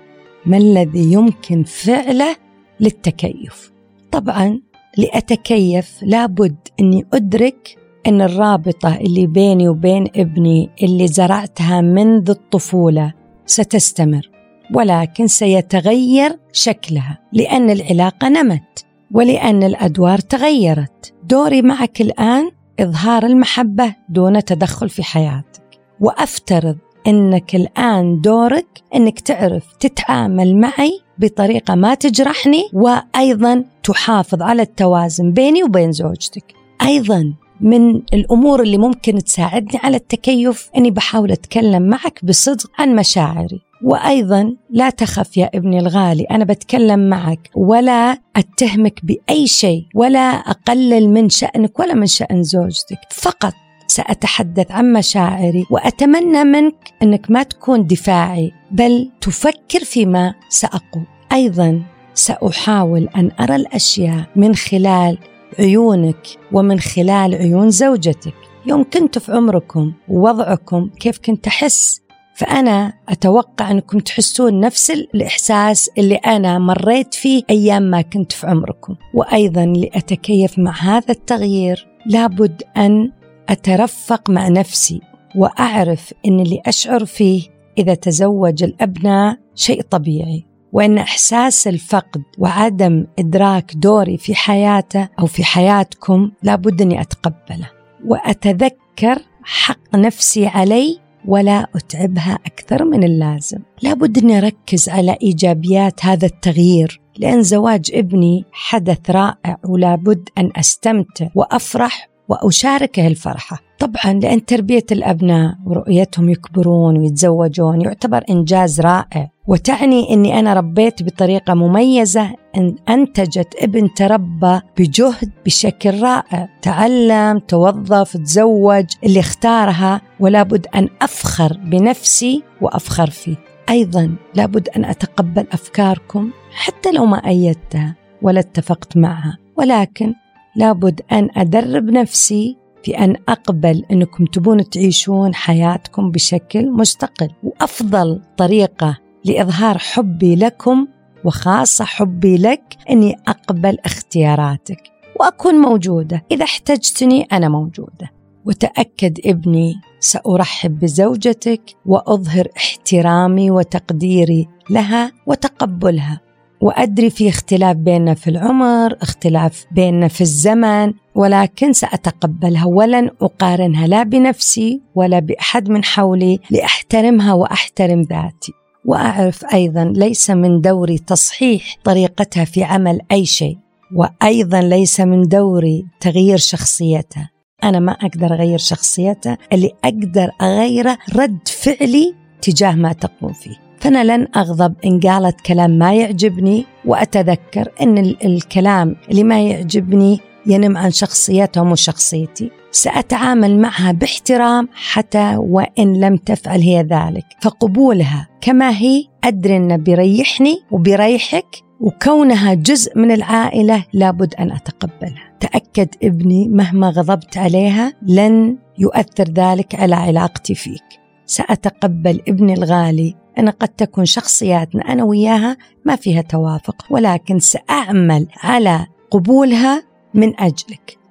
ما 0.46 0.58
الذي 0.58 1.14
يمكن 1.14 1.64
فعله 1.64 2.36
للتكيف؟ 2.80 3.72
طبعا 4.12 4.60
لأتكيف 4.98 6.04
لابد 6.04 6.56
أني 6.80 7.06
أدرك 7.14 7.78
إن 8.08 8.22
الرابطة 8.22 8.96
اللي 8.96 9.28
بيني 9.28 9.70
وبين 9.70 10.08
ابني 10.16 10.70
اللي 10.84 11.08
زرعتها 11.08 11.82
منذ 11.82 12.30
الطفولة 12.30 13.14
ستستمر 13.46 14.30
ولكن 14.74 15.28
سيتغير 15.28 16.40
شكلها 16.54 17.20
لأن 17.34 17.70
العلاقة 17.70 18.30
نمت 18.30 18.86
ولأن 19.12 19.64
الأدوار 19.64 20.20
تغيرت. 20.20 21.14
دوري 21.24 21.62
معك 21.62 22.02
الآن 22.02 22.52
إظهار 22.80 23.26
المحبة 23.26 23.96
دون 24.10 24.44
تدخل 24.44 24.90
في 24.90 25.04
حياتك. 25.04 25.80
وأفترض 26.00 26.78
إنك 27.08 27.56
الآن 27.56 28.22
دورك 28.22 28.68
إنك 28.96 29.20
تعرف 29.20 29.64
تتعامل 29.80 30.58
معي 30.58 31.00
بطريقة 31.18 31.76
ما 31.76 31.94
تجرحني 31.94 32.64
وأيضا 32.74 33.66
تحافظ 33.84 34.42
على 34.42 34.62
التوازن 34.62 35.32
بيني 35.32 35.64
وبين 35.64 35.92
زوجتك. 35.92 36.54
أيضا 36.82 37.34
من 37.62 37.96
الأمور 38.14 38.62
اللي 38.62 38.78
ممكن 38.78 39.24
تساعدني 39.24 39.80
على 39.84 39.98
التكيف 39.98 40.70
إني 40.78 40.92
بحاول 40.92 41.32
أتكلم 41.32 41.82
معك 41.82 42.26
بصدق 42.26 42.70
عن 42.80 42.96
مشاعري. 42.96 43.62
وأيضا 43.84 44.56
لا 44.70 44.90
تخف 44.90 45.38
يا 45.38 45.50
ابني 45.54 45.80
الغالي 45.80 46.24
أنا 46.24 46.44
بتكلم 46.44 47.10
معك. 47.10 47.50
ولا 47.56 48.18
أتهمك 48.36 49.06
بأي 49.06 49.48
شيء 49.48 49.86
ولا 49.96 50.20
أقلل 50.20 51.10
من 51.10 51.30
شأنك 51.30 51.80
ولا 51.80 51.94
من 51.94 52.08
شأن 52.08 52.44
زوجتك. 52.44 53.00
فقط 53.12 53.54
سأتحدث 53.88 54.72
عن 54.72 54.94
مشاعري 54.94 55.66
وأتمنى 55.70 56.44
منك 56.44 56.76
إنك 57.04 57.32
ما 57.32 57.44
تكون 57.44 57.88
دفاعي 57.88 58.52
بل 58.72 59.10
تفكر 59.22 59.80
فيما 59.84 60.34
سأقول. 60.50 61.04
أيضا 61.32 61.82
سأحاول 62.14 63.10
أن 63.16 63.32
أرى 63.40 63.56
الأشياء 63.56 64.26
من 64.36 64.56
خلال 64.56 65.18
عيونك 65.60 66.28
ومن 66.52 66.80
خلال 66.80 67.36
عيون 67.36 67.70
زوجتك. 67.70 68.34
يوم 68.66 68.84
كنت 68.94 69.20
في 69.20 69.32
عمركم 69.32 69.94
ووضعكم 70.10 70.90
كيف 71.00 71.20
كنت 71.20 71.48
أحس 71.48 72.02
فأنا 72.36 72.94
أتوقع 73.10 73.72
أنكم 73.72 74.00
تحسون 74.00 74.60
نفس 74.60 74.92
الإحساس 74.92 75.90
اللي 75.98 76.16
أنا 76.16 76.60
مريت 76.60 77.14
فيه 77.14 77.44
أيام 77.50 77.84
ما 77.84 78.02
كنت 78.02 78.32
في 78.32 78.48
عمركم. 78.48 78.96
وأيضا 79.14 79.66
لأتكيف 79.66 80.60
مع 80.60 80.72
هذا 80.82 81.12
التغيير 81.12 81.88
لابد 82.06 82.64
أن 82.78 83.12
أترفق 83.50 84.30
مع 84.30 84.48
نفسي 84.48 85.02
وأعرف 85.36 86.14
أن 86.26 86.40
اللي 86.40 86.62
أشعر 86.66 87.06
فيه 87.06 87.44
إذا 87.78 87.94
تزوج 87.94 88.64
الأبناء 88.64 89.38
شيء 89.56 89.82
طبيعي. 89.82 90.46
وإن 90.76 90.98
إحساس 90.98 91.68
الفقد 91.68 92.24
وعدم 92.38 93.06
إدراك 93.20 93.72
دوري 93.76 94.18
في 94.18 94.36
حياته 94.36 95.10
أو 95.20 95.26
في 95.26 95.44
حياتكم 95.44 96.32
لابد 96.44 96.82
أني 96.82 97.02
أتقبله. 97.02 97.70
وأتذكر 98.06 99.22
حق 99.44 99.96
نفسي 99.96 100.48
علي 100.48 101.00
ولا 101.28 101.68
أتعبها 101.76 102.40
أكثر 102.46 102.86
من 102.86 103.04
اللازم. 103.04 103.60
لابد 103.82 104.18
أني 104.18 104.38
أركز 104.38 104.90
على 104.90 105.18
إيجابيات 105.24 106.06
هذا 106.06 106.26
التغيير 106.26 107.02
لأن 107.18 107.44
زواج 107.44 107.92
ابني 107.94 108.46
حدث 108.52 109.10
رائع 109.10 109.58
ولابد 109.66 110.30
أن 110.38 110.52
أستمتع 110.56 111.28
وأفرح 111.36 112.10
وأشاركه 112.30 113.08
الفرحة. 113.08 113.60
طبعا 113.80 114.14
لأن 114.14 114.46
تربية 114.46 114.86
الأبناء 114.92 115.56
ورؤيتهم 115.66 116.30
يكبرون 116.30 116.98
ويتزوجون 116.98 117.82
يعتبر 117.82 118.24
إنجاز 118.30 118.82
رائع. 118.82 119.35
وتعني 119.48 120.14
إني 120.14 120.40
أنا 120.40 120.54
ربيت 120.54 121.04
بطريقة 121.04 121.54
مميزة 121.54 122.36
إن 122.58 122.76
أنتجت 122.90 123.56
ابن 123.60 123.94
تربى 123.94 124.60
بجهد 124.78 125.32
بشكل 125.46 126.02
رائع. 126.02 126.50
تعلم 126.62 127.40
توظف 127.40 128.18
تزوج 128.18 128.86
اللي 129.04 129.20
اختارها 129.20 130.02
ولابد 130.20 130.68
أن 130.76 130.90
أفخر 131.02 131.58
بنفسي 131.64 132.44
وأفخر 132.62 133.10
فيه. 133.10 133.36
أيضا 133.70 134.16
لابد 134.36 134.70
أن 134.70 134.86
أتقبل 134.86 135.48
أفكاركم 135.52 136.30
حتى 136.52 136.92
لو 136.92 137.06
ما 137.06 137.28
أيدتها 137.28 137.96
ولا 138.22 138.40
اتفقت 138.40 138.98
معها. 138.98 139.38
ولكن 139.58 140.14
لابد 140.56 141.02
أن 141.12 141.30
أدرب 141.38 141.84
نفسي 141.84 142.58
في 142.84 143.00
أن 143.00 143.16
أقبل 143.30 143.84
إنكم 143.92 144.26
تبون 144.26 144.70
تعيشون 144.70 145.36
حياتكم 145.36 146.12
بشكل 146.12 146.72
مستقل. 146.72 147.30
وأفضل 147.44 148.22
طريقة 148.38 149.05
لإظهار 149.26 149.78
حبي 149.78 150.36
لكم 150.36 150.88
وخاصة 151.24 151.86
حبي 151.86 152.38
لك 152.38 152.62
أني 152.90 153.16
أقبل 153.28 153.78
اختياراتك 153.86 154.84
وأكون 155.20 155.56
موجودة. 155.56 156.24
إذا 156.32 156.44
احتجتني 156.44 157.28
أنا 157.32 157.50
موجودة. 157.50 158.12
وتأكد 158.46 159.20
ابني 159.26 159.76
سأرحب 160.00 160.80
بزوجتك 160.80 161.62
وأظهر 161.86 162.48
احترامي 162.58 163.52
وتقديري 163.52 164.48
لها 164.70 165.12
وتقبلها. 165.28 166.22
وأدري 166.62 167.10
في 167.10 167.30
اختلاف 167.30 167.76
بيننا 167.76 168.14
في 168.14 168.30
العمر، 168.30 168.98
اختلاف 169.02 169.66
بيننا 169.72 170.08
في 170.08 170.22
الزمن، 170.22 170.94
ولكن 171.16 171.74
سأتقبلها 171.74 172.66
ولن 172.66 173.10
أقارنها 173.22 173.88
لا 173.88 174.04
بنفسي 174.04 174.82
ولا 174.96 175.20
بأحد 175.20 175.70
من 175.70 175.84
حولي 175.84 176.40
لأحترمها 176.52 177.34
وأحترم 177.34 178.02
ذاتي. 178.02 178.65
وأعرف 178.86 179.46
أيضا 179.54 179.84
ليس 179.84 180.30
من 180.30 180.62
دوري 180.62 180.98
تصحيح 180.98 181.78
طريقتها 181.84 182.46
في 182.46 182.64
عمل 182.64 183.00
أي 183.12 183.26
شيء، 183.26 183.58
وأيضا 183.96 184.62
ليس 184.62 185.00
من 185.00 185.22
دوري 185.22 185.86
تغيير 186.00 186.38
شخصيتها. 186.38 187.30
أنا 187.64 187.80
ما 187.80 187.92
أقدر 187.92 188.34
أغير 188.34 188.58
شخصيتها، 188.58 189.38
اللي 189.54 189.72
أقدر 189.84 190.30
أغيره 190.42 190.98
رد 191.16 191.48
فعلي 191.48 192.14
تجاه 192.42 192.76
ما 192.76 192.94
تقوم 192.94 193.34
فيه. 193.34 193.56
فأنا 193.80 194.04
لن 194.04 194.28
أغضب 194.36 194.76
إن 194.86 195.00
قالت 195.00 195.42
كلام 195.42 195.72
ما 195.72 195.96
يعجبني 195.96 196.66
وأتذكر 196.86 197.72
أن 197.82 197.98
الكلام 197.98 198.96
اللي 199.12 199.24
ما 199.24 199.42
يعجبني 199.42 200.20
ينم 200.46 200.78
عن 200.78 200.92
شخصيتها 200.92 201.64
مو 201.64 201.76
شخصيتي 201.76 202.52
سأتعامل 202.76 203.60
معها 203.60 203.92
باحترام 203.92 204.70
حتى 204.74 205.36
وإن 205.38 206.00
لم 206.00 206.18
تفعل 206.18 206.62
هي 206.62 206.82
ذلك. 206.82 207.26
فقبولها 207.42 208.28
كما 208.42 208.70
هي 208.70 209.04
أدري 209.24 209.58
أنه 209.58 209.76
بيريحني 209.76 210.62
وبيريحك 210.72 211.46
وكونها 211.80 212.54
جزء 212.54 213.00
من 213.00 213.12
العائلة 213.12 213.86
لابد 213.94 214.34
أن 214.36 214.52
أتقبلها. 214.52 215.38
تأكد 215.40 215.88
ابني 216.04 216.48
مهما 216.48 216.90
غضبت 216.90 217.38
عليها 217.38 217.94
لن 218.02 218.58
يؤثر 218.78 219.24
ذلك 219.24 219.76
على 219.76 219.96
علاقتي 219.96 220.56
فيك. 220.56 220.84
سأتقبل 221.26 222.22
ابني 222.28 222.54
الغالي. 222.54 223.16
أن 223.40 223.50
قد 223.50 223.68
تكون 223.68 224.06
شخصياتنا 224.06 224.94
أنا 224.94 225.04
وياها 225.04 225.58
ما 225.86 225.96
فيها 225.96 226.22
توافق 226.22 226.86
ولكن 226.90 227.40
سأعمل 227.40 228.28
على 228.44 228.86
قبولها 229.12 229.84
من 230.14 230.40
أجلك. 230.40 231.05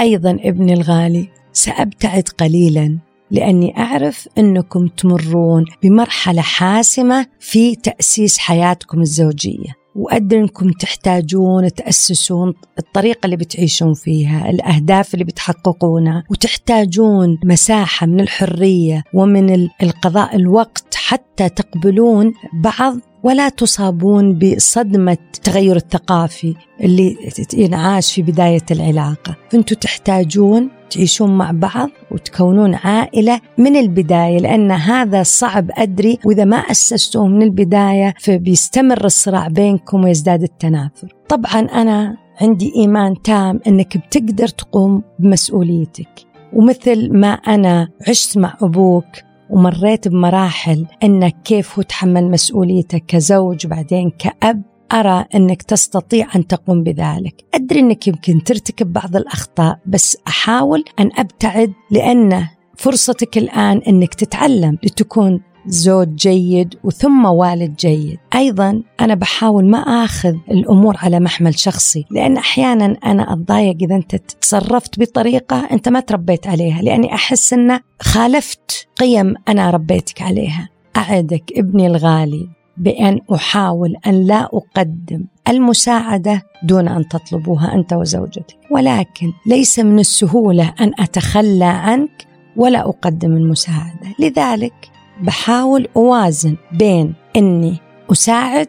أيضا 0.00 0.30
ابني 0.30 0.72
الغالي 0.72 1.28
سأبتعد 1.52 2.28
قليلا 2.38 2.98
لأني 3.30 3.78
أعرف 3.78 4.28
أنكم 4.38 4.86
تمرون 4.86 5.64
بمرحلة 5.82 6.42
حاسمة 6.42 7.26
في 7.40 7.76
تأسيس 7.76 8.38
حياتكم 8.38 9.00
الزوجية. 9.00 9.84
وأدري 9.96 10.40
أنكم 10.40 10.70
تحتاجون 10.70 11.74
تأسسون 11.74 12.54
الطريقة 12.78 13.26
اللي 13.26 13.36
بتعيشون 13.36 13.94
فيها 13.94 14.50
الأهداف 14.50 15.14
اللي 15.14 15.24
بتحققونها 15.24 16.24
وتحتاجون 16.30 17.38
مساحة 17.44 18.06
من 18.06 18.20
الحرية 18.20 19.04
ومن 19.14 19.68
القضاء 19.82 20.36
الوقت 20.36 20.94
حتى 20.94 21.48
تقبلون 21.48 22.32
بعض 22.54 22.96
ولا 23.24 23.48
تصابون 23.48 24.38
بصدمة 24.38 25.18
التغير 25.34 25.76
الثقافي 25.76 26.54
اللي 26.80 27.16
ينعاش 27.54 28.12
في 28.12 28.22
بداية 28.22 28.64
العلاقة. 28.70 29.36
فأنتوا 29.50 29.76
تحتاجون 29.76 30.70
تعيشون 30.90 31.38
مع 31.38 31.50
بعض 31.50 31.90
وتكونون 32.10 32.74
عائلة 32.74 33.40
من 33.58 33.76
البداية 33.76 34.38
لأن 34.38 34.70
هذا 34.70 35.22
صعب 35.22 35.70
أدري 35.70 36.18
وإذا 36.24 36.44
ما 36.44 36.56
أسستوه 36.56 37.26
من 37.26 37.42
البداية 37.42 38.14
فبيستمر 38.20 39.04
الصراع 39.04 39.48
بينكم 39.48 40.04
ويزداد 40.04 40.42
التنافر. 40.42 41.14
طبعا 41.28 41.60
أنا 41.60 42.16
عندي 42.40 42.72
إيمان 42.76 43.22
تام 43.22 43.60
أنك 43.66 43.96
بتقدر 43.96 44.48
تقوم 44.48 45.02
بمسؤوليتك. 45.18 46.08
ومثل 46.52 47.12
ما 47.12 47.28
أنا 47.32 47.88
عشت 48.08 48.38
مع 48.38 48.56
أبوك 48.62 49.06
ومريت 49.54 50.08
بمراحل 50.08 50.86
إنك 51.02 51.36
كيف 51.44 51.78
هو 51.78 51.82
تحمل 51.82 52.30
مسؤوليته 52.30 52.98
كزوج 52.98 53.66
بعدين 53.66 54.10
كأب 54.10 54.62
أرى 54.92 55.24
أنك 55.34 55.62
تستطيع 55.62 56.26
أن 56.36 56.46
تقوم 56.46 56.82
بذلك. 56.82 57.44
أدري 57.54 57.80
أنك 57.80 58.08
يمكن 58.08 58.44
ترتكب 58.44 58.92
بعض 58.92 59.16
الأخطاء 59.16 59.78
بس 59.86 60.18
أحاول 60.28 60.84
أن 61.00 61.10
أبتعد 61.18 61.72
لأن 61.90 62.46
فرصتك 62.76 63.38
الآن 63.38 63.78
أنك 63.88 64.14
تتعلم 64.14 64.78
لتكون 64.82 65.40
زوج 65.66 66.08
جيد 66.08 66.74
وثم 66.84 67.24
والد 67.24 67.76
جيد. 67.76 68.18
أيضا 68.34 68.82
أنا 69.00 69.14
بحاول 69.14 69.64
ما 69.64 69.78
أخذ 69.78 70.34
الأمور 70.50 70.96
على 70.98 71.20
محمل 71.20 71.58
شخصي 71.58 72.04
لأن 72.10 72.36
أحيانا 72.36 72.96
أنا 73.04 73.32
أتضايق 73.32 73.76
إذا 73.82 73.94
أنت 73.94 74.16
تصرفت 74.16 75.00
بطريقة 75.00 75.68
أنت 75.72 75.88
ما 75.88 76.00
تربيت 76.00 76.46
عليها 76.46 76.82
لأني 76.82 77.14
أحس 77.14 77.52
أن 77.52 77.80
خالفت 78.00 78.88
قيم 78.96 79.34
أنا 79.48 79.70
ربيتك 79.70 80.22
عليها. 80.22 80.68
أعدك 80.96 81.52
ابني 81.56 81.86
الغالي 81.86 82.48
بأن 82.76 83.20
أحاول 83.34 83.96
أن 84.06 84.26
لا 84.26 84.44
أقدم 84.44 85.24
المساعدة 85.48 86.42
دون 86.62 86.88
أن 86.88 87.08
تطلبوها 87.08 87.74
أنت 87.74 87.92
وزوجتك. 87.92 88.56
ولكن 88.70 89.32
ليس 89.46 89.78
من 89.78 89.98
السهولة 89.98 90.74
أن 90.80 90.92
أتخلى 90.98 91.64
عنك 91.64 92.26
ولا 92.56 92.88
أقدم 92.88 93.32
المساعدة. 93.32 94.14
لذلك 94.18 94.93
بحاول 95.22 95.88
أوازن 95.96 96.56
بين 96.72 97.14
أني 97.36 97.78
أساعد 98.12 98.68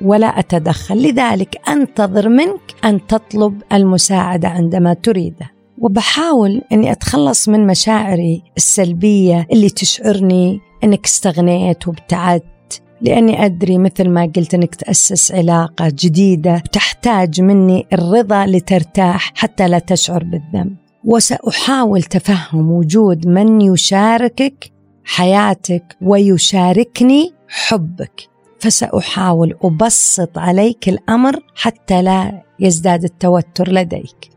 ولا 0.00 0.38
أتدخل. 0.38 1.02
لذلك 1.02 1.68
أنتظر 1.68 2.28
منك 2.28 2.74
أن 2.84 3.06
تطلب 3.06 3.62
المساعدة 3.72 4.48
عندما 4.48 4.94
تريده. 4.94 5.50
وبحاول 5.78 6.62
أني 6.72 6.92
أتخلص 6.92 7.48
من 7.48 7.66
مشاعري 7.66 8.42
السلبية 8.56 9.46
اللي 9.52 9.68
تشعرني 9.68 10.60
أنك 10.84 11.04
استغنيت 11.04 11.88
وابتعدت 11.88 12.82
لأني 13.00 13.44
أدري 13.44 13.78
مثل 13.78 14.08
ما 14.08 14.32
قلت 14.36 14.54
أنك 14.54 14.74
تأسس 14.74 15.32
علاقة 15.32 15.88
جديدة 15.88 16.62
تحتاج 16.72 17.40
مني 17.40 17.86
الرضا 17.92 18.46
لترتاح 18.46 19.32
حتى 19.34 19.68
لا 19.68 19.78
تشعر 19.78 20.24
بالذنب. 20.24 20.76
وسأحاول 21.04 22.02
تفهم 22.02 22.70
وجود 22.70 23.26
من 23.28 23.60
يشاركك 23.60 24.72
حياتك 25.06 25.96
ويشاركني 26.02 27.32
حبك. 27.48 28.28
فسأحاول 28.60 29.54
أبسط 29.62 30.38
عليك 30.38 30.88
الأمر 30.88 31.40
حتى 31.54 32.02
لا 32.02 32.42
يزداد 32.60 33.04
التوتر 33.04 33.72
لديك. 33.72 34.30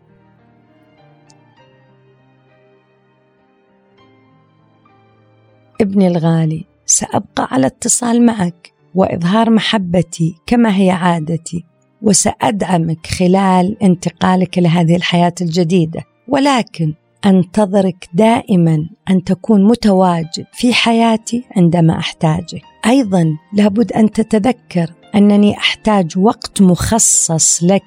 ابني 5.81 6.07
الغالي 6.07 6.65
سأبقى 6.85 7.47
على 7.51 7.67
اتصال 7.67 8.25
معك 8.25 8.73
وإظهار 8.95 9.49
محبتي 9.49 10.35
كما 10.45 10.77
هي 10.77 10.89
عادتي 10.91 11.65
وسأدعمك 12.01 13.07
خلال 13.07 13.83
انتقالك 13.83 14.57
لهذه 14.57 14.95
الحياة 14.95 15.33
الجديدة. 15.41 16.03
ولكن 16.27 16.93
انتظرك 17.25 18.09
دائما 18.13 18.89
أن 19.09 19.23
تكون 19.23 19.63
متواجد 19.63 20.45
في 20.53 20.73
حياتي 20.73 21.43
عندما 21.55 21.99
أحتاجك. 21.99 22.61
أيضا 22.85 23.37
لابد 23.53 23.91
أن 23.91 24.11
تتذكر 24.11 24.93
أنني 25.15 25.57
أحتاج 25.57 26.17
وقت 26.17 26.61
مخصص 26.61 27.63
لك 27.63 27.83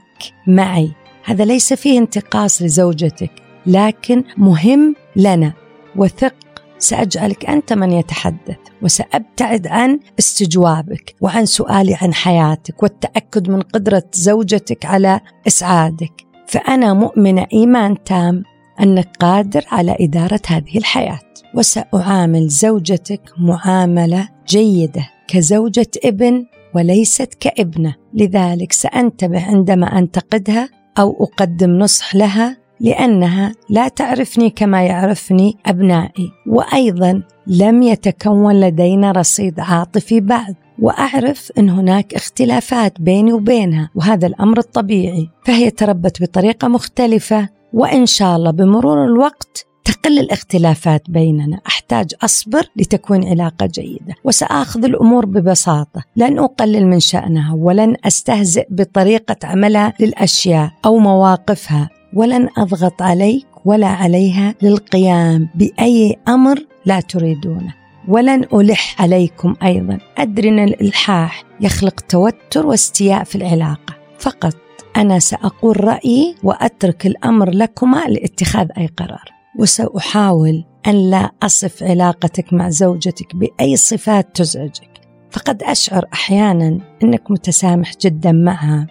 معي. 0.46 0.92
هذا 1.24 1.44
ليس 1.44 1.72
فيه 1.72 1.98
انتقاص 1.98 2.62
لزوجتك 2.62 3.30
لكن 3.66 4.24
مهم 4.36 4.94
لنا. 5.16 5.52
وثق 5.96 6.34
سأجعلك 6.78 7.50
أنت 7.50 7.72
من 7.72 7.92
يتحدث 7.92 8.58
وسأبتعد 8.82 9.66
عن 9.66 10.00
استجوابك 10.18 11.14
وعن 11.20 11.46
سؤالي 11.46 11.94
عن 11.94 12.14
حياتك 12.14 12.82
والتأكد 12.82 13.50
من 13.50 13.60
قدرة 13.60 14.04
زوجتك 14.12 14.84
على 14.84 15.20
إسعادك. 15.46 16.12
فأنا 16.46 16.92
مؤمنة 16.92 17.46
إيمان 17.52 18.04
تام 18.04 18.42
أنك 18.80 19.08
قادر 19.20 19.64
على 19.70 19.96
إدارة 20.00 20.40
هذه 20.46 20.78
الحياة. 20.78 21.18
وسأعامل 21.54 22.48
زوجتك 22.48 23.20
معاملة 23.38 24.28
جيدة 24.48 25.08
كزوجة 25.28 25.90
ابن 26.04 26.46
وليست 26.74 27.34
كابنة. 27.34 27.94
لذلك 28.14 28.72
سأنتبه 28.72 29.44
عندما 29.44 29.98
أنتقدها 29.98 30.68
أو 30.98 31.24
أقدم 31.24 31.70
نصح 31.70 32.14
لها 32.14 32.56
لأنها 32.80 33.52
لا 33.70 33.88
تعرفني 33.88 34.50
كما 34.50 34.82
يعرفني 34.82 35.56
أبنائي. 35.66 36.30
وأيضا 36.46 37.22
لم 37.46 37.82
يتكون 37.82 38.60
لدينا 38.60 39.12
رصيد 39.12 39.60
عاطفي 39.60 40.20
بعد. 40.20 40.54
وأعرف 40.78 41.52
إن 41.58 41.70
هناك 41.70 42.14
اختلافات 42.14 43.00
بيني 43.00 43.32
وبينها 43.32 43.90
وهذا 43.94 44.26
الأمر 44.26 44.58
الطبيعي. 44.58 45.28
فهي 45.44 45.70
تربت 45.70 46.22
بطريقة 46.22 46.68
مختلفة 46.68 47.48
وإن 47.72 48.06
شاء 48.06 48.36
الله 48.36 48.50
بمرور 48.50 49.04
الوقت 49.04 49.66
تقل 49.84 50.18
الاختلافات 50.18 51.02
بيننا. 51.08 51.60
أحتاج 51.66 52.14
أصبر 52.22 52.62
لتكوين 52.76 53.28
علاقة 53.28 53.66
جيدة. 53.66 54.14
وسآخذ 54.24 54.84
الأمور 54.84 55.26
ببساطة. 55.26 56.04
لن 56.16 56.38
أقلل 56.38 56.86
من 56.86 57.00
شأنها 57.00 57.54
ولن 57.54 57.96
أستهزئ 58.04 58.66
بطريقة 58.70 59.36
عملها 59.44 59.92
للأشياء 60.00 60.70
أو 60.84 60.98
مواقفها. 60.98 61.90
ولن 62.14 62.48
أضغط 62.58 63.02
عليك 63.02 63.46
ولا 63.64 63.86
عليها 63.86 64.54
للقيام 64.62 65.48
بأي 65.54 66.16
أمر 66.28 66.66
لا 66.86 67.00
تريدونه. 67.00 67.74
ولن 68.08 68.44
ألح 68.54 69.02
عليكم 69.02 69.54
أيضا. 69.62 69.98
أدري 70.18 70.48
أن 70.48 70.58
الإلحاح 70.58 71.44
يخلق 71.60 72.00
توتر 72.00 72.66
واستياء 72.66 73.24
في 73.24 73.36
العلاقة. 73.36 73.94
فقط 74.18 74.56
أنا 74.96 75.18
سأقول 75.18 75.84
رأيي 75.84 76.34
وأترك 76.42 77.06
الأمر 77.06 77.50
لكما 77.50 78.04
لاتخاذ 78.08 78.68
أي 78.78 78.86
قرار. 78.86 79.24
وسأحاول 79.58 80.64
أن 80.86 81.10
لا 81.10 81.30
أصف 81.42 81.82
علاقتك 81.82 82.52
مع 82.52 82.68
زوجتك 82.68 83.36
بأي 83.36 83.76
صفات 83.76 84.36
تزعجك. 84.36 85.00
فقد 85.30 85.62
أشعر 85.62 86.04
أحيانا 86.12 86.78
أنك 87.02 87.30
متسامح 87.30 87.92
جدا 88.00 88.32
معها 88.32 88.86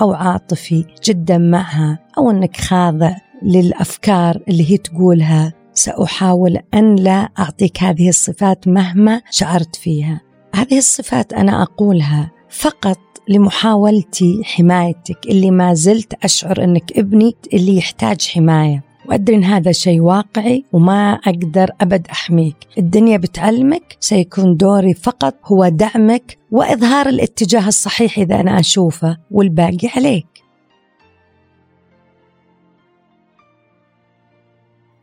أو 0.00 0.12
عاطفي 0.12 0.84
جدا 1.04 1.38
معها 1.38 1.98
أو 2.18 2.30
أنك 2.30 2.56
خاضع 2.56 3.16
للأفكار 3.42 4.42
اللي 4.48 4.70
هي 4.70 4.76
تقولها. 4.76 5.52
سأحاول 5.72 6.58
أن 6.74 6.96
لا 6.96 7.28
أعطيك 7.38 7.82
هذه 7.82 8.08
الصفات 8.08 8.68
مهما 8.68 9.22
شعرت 9.30 9.76
فيها. 9.76 10.20
هذه 10.54 10.78
الصفات 10.78 11.32
أنا 11.32 11.62
أقولها 11.62 12.30
فقط 12.48 12.98
لمحاولتي 13.28 14.40
حمايتك 14.44 15.26
اللي 15.26 15.50
ما 15.50 15.74
زلت 15.74 16.24
أشعر 16.24 16.64
أنك 16.64 16.98
ابني 16.98 17.34
اللي 17.54 17.76
يحتاج 17.76 18.28
حماية. 18.28 18.82
وأدري 19.08 19.36
أن 19.36 19.44
هذا 19.44 19.72
شيء 19.72 20.00
واقعي 20.00 20.64
وما 20.72 21.12
أقدر 21.12 21.70
أبد 21.80 22.06
أحميك. 22.06 22.56
الدنيا 22.78 23.16
بتعلمك 23.16 23.96
سيكون 24.00 24.56
دوري 24.56 24.94
فقط 24.94 25.34
هو 25.44 25.68
دعمك 25.68 26.38
وإظهار 26.50 27.08
الاتجاه 27.08 27.68
الصحيح 27.68 28.18
إذا 28.18 28.40
أنا 28.40 28.60
أشوفه 28.60 29.16
والباقي 29.30 29.88
عليك. 29.96 30.26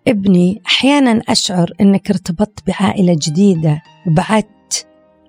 ابني 0.08 0.62
أحيانا 0.68 1.22
أشعر 1.30 1.72
أنك 1.82 2.10
ارتبطت 2.10 2.68
بعائلة 2.68 3.18
جديدة 3.22 3.82
وبعدت 4.08 4.88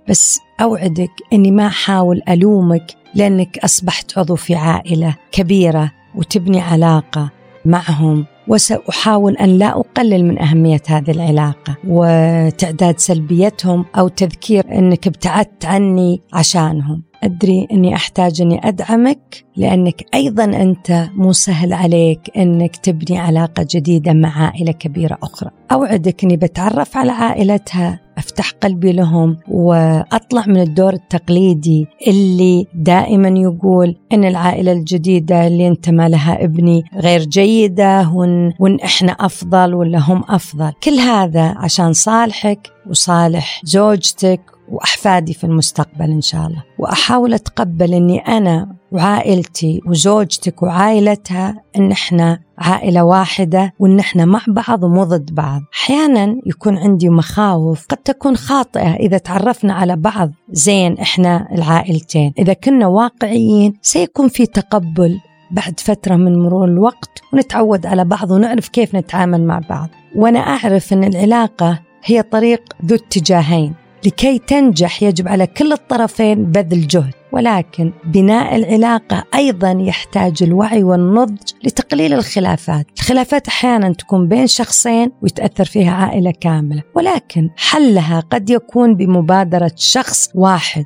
بس 0.08 0.40
أوعدك 0.62 1.10
أني 1.32 1.50
ما 1.50 1.66
أحاول 1.66 2.22
ألومك 2.28 2.94
لأنك 3.14 3.58
أصبحت 3.58 4.18
عضو 4.18 4.36
في 4.36 4.54
عائلة 4.54 5.16
كبيرة 5.32 5.92
وتبني 6.14 6.60
علاقة 6.60 7.30
معهم 7.64 8.26
وسأحاول 8.48 9.36
أن 9.36 9.58
لا 9.58 9.80
أقلل 9.80 10.24
من 10.24 10.38
أهمية 10.38 10.82
هذه 10.88 11.10
العلاقة 11.10 11.76
وتعداد 11.88 12.98
سلبيتهم 12.98 13.84
أو 13.98 14.08
تذكير 14.08 14.78
أنك 14.78 15.06
ابتعدت 15.06 15.64
عني 15.64 16.20
عشانهم. 16.32 17.02
أدري 17.22 17.68
أني 17.72 17.94
أحتاج 17.94 18.40
أني 18.40 18.68
أدعمك 18.68 19.44
لأنك 19.56 20.04
أيضا 20.14 20.44
أنت 20.44 21.08
مو 21.14 21.32
سهل 21.32 21.72
عليك 21.72 22.20
أنك 22.36 22.76
تبني 22.76 23.18
علاقة 23.18 23.66
جديدة 23.70 24.12
مع 24.12 24.42
عائلة 24.42 24.72
كبيرة 24.72 25.18
أخرى. 25.22 25.50
أوعدك 25.72 26.24
أني 26.24 26.36
بتعرف 26.36 26.96
على 26.96 27.12
عائلتها 27.12 28.00
أفتح 28.18 28.50
قلبي 28.62 28.92
لهم 28.92 29.36
وأطلع 29.48 30.46
من 30.46 30.60
الدور 30.60 30.92
التقليدي 30.92 31.86
اللي 32.06 32.66
دائما 32.74 33.28
يقول 33.28 33.96
إن 34.12 34.24
العائلة 34.24 34.72
الجديدة 34.72 35.46
اللي 35.46 35.68
انتمى 35.68 36.08
لها 36.08 36.44
ابني 36.44 36.84
غير 36.96 37.20
جيدة 37.24 38.10
وان, 38.14 38.52
وإن 38.58 38.80
إحنا 38.80 39.12
أفضل 39.12 39.74
ولا 39.74 39.98
هم 39.98 40.24
أفضل. 40.28 40.72
كل 40.84 40.94
هذا 40.98 41.54
عشان 41.56 41.92
صالحك 41.92 42.70
وصالح 42.90 43.60
زوجتك 43.64 44.40
وأحفادي 44.72 45.34
في 45.34 45.44
المستقبل 45.44 46.10
إن 46.10 46.20
شاء 46.20 46.46
الله. 46.46 46.62
وأحاول 46.78 47.34
أتقبل 47.34 47.94
إني 47.94 48.18
أنا 48.18 48.76
وعائلتي 48.92 49.80
وزوجتك 49.86 50.62
وعائلتها 50.62 51.62
إن 51.76 51.90
إحنا 51.90 52.40
عائلة 52.58 53.04
واحدة 53.04 53.72
وإن 53.78 53.98
إحنا 53.98 54.24
مع 54.24 54.40
بعض 54.48 54.84
ومو 54.84 55.04
ضد 55.04 55.34
بعض. 55.34 55.62
أحيانا 55.74 56.36
يكون 56.46 56.78
عندي 56.78 57.08
مخاوف 57.08 57.86
قد 57.86 57.96
تكون 57.96 58.36
خاطئة 58.36 58.94
إذا 58.94 59.18
تعرفنا 59.18 59.74
على 59.74 59.96
بعض 59.96 60.30
زين 60.50 60.98
إحنا 60.98 61.48
العائلتين. 61.52 62.32
إذا 62.38 62.52
كنا 62.52 62.86
واقعيين 62.86 63.74
سيكون 63.82 64.28
في 64.28 64.46
تقبل 64.46 65.20
بعد 65.50 65.80
فترة 65.80 66.16
من 66.16 66.38
مرور 66.38 66.64
الوقت 66.64 67.22
ونتعود 67.32 67.86
على 67.86 68.04
بعض 68.04 68.30
ونعرف 68.30 68.68
كيف 68.68 68.94
نتعامل 68.94 69.46
مع 69.46 69.60
بعض. 69.70 69.88
وأنا 70.16 70.38
أعرف 70.38 70.92
أن 70.92 71.04
العلاقة 71.04 71.78
هي 72.04 72.22
طريق 72.22 72.62
ذو 72.84 72.96
اتجاهين. 72.96 73.74
لكي 74.06 74.38
تنجح 74.38 75.02
يجب 75.02 75.28
على 75.28 75.46
كل 75.46 75.72
الطرفين 75.72 76.44
بذل 76.44 76.86
جهد. 76.86 77.12
ولكن 77.32 77.92
بناء 78.04 78.56
العلاقة 78.56 79.24
أيضا 79.34 79.70
يحتاج 79.70 80.42
الوعي 80.42 80.82
والنضج 80.82 81.50
لتقليل 81.64 82.14
الخلافات. 82.14 82.86
الخلافات 82.98 83.48
أحيانا 83.48 83.92
تكون 83.92 84.28
بين 84.28 84.46
شخصين 84.46 85.12
ويتأثر 85.22 85.64
فيها 85.64 85.92
عائلة 85.92 86.32
كاملة. 86.40 86.82
ولكن 86.94 87.50
حلها 87.56 88.20
قد 88.20 88.50
يكون 88.50 88.94
بمبادرة 88.94 89.72
شخص 89.76 90.28
واحد. 90.34 90.84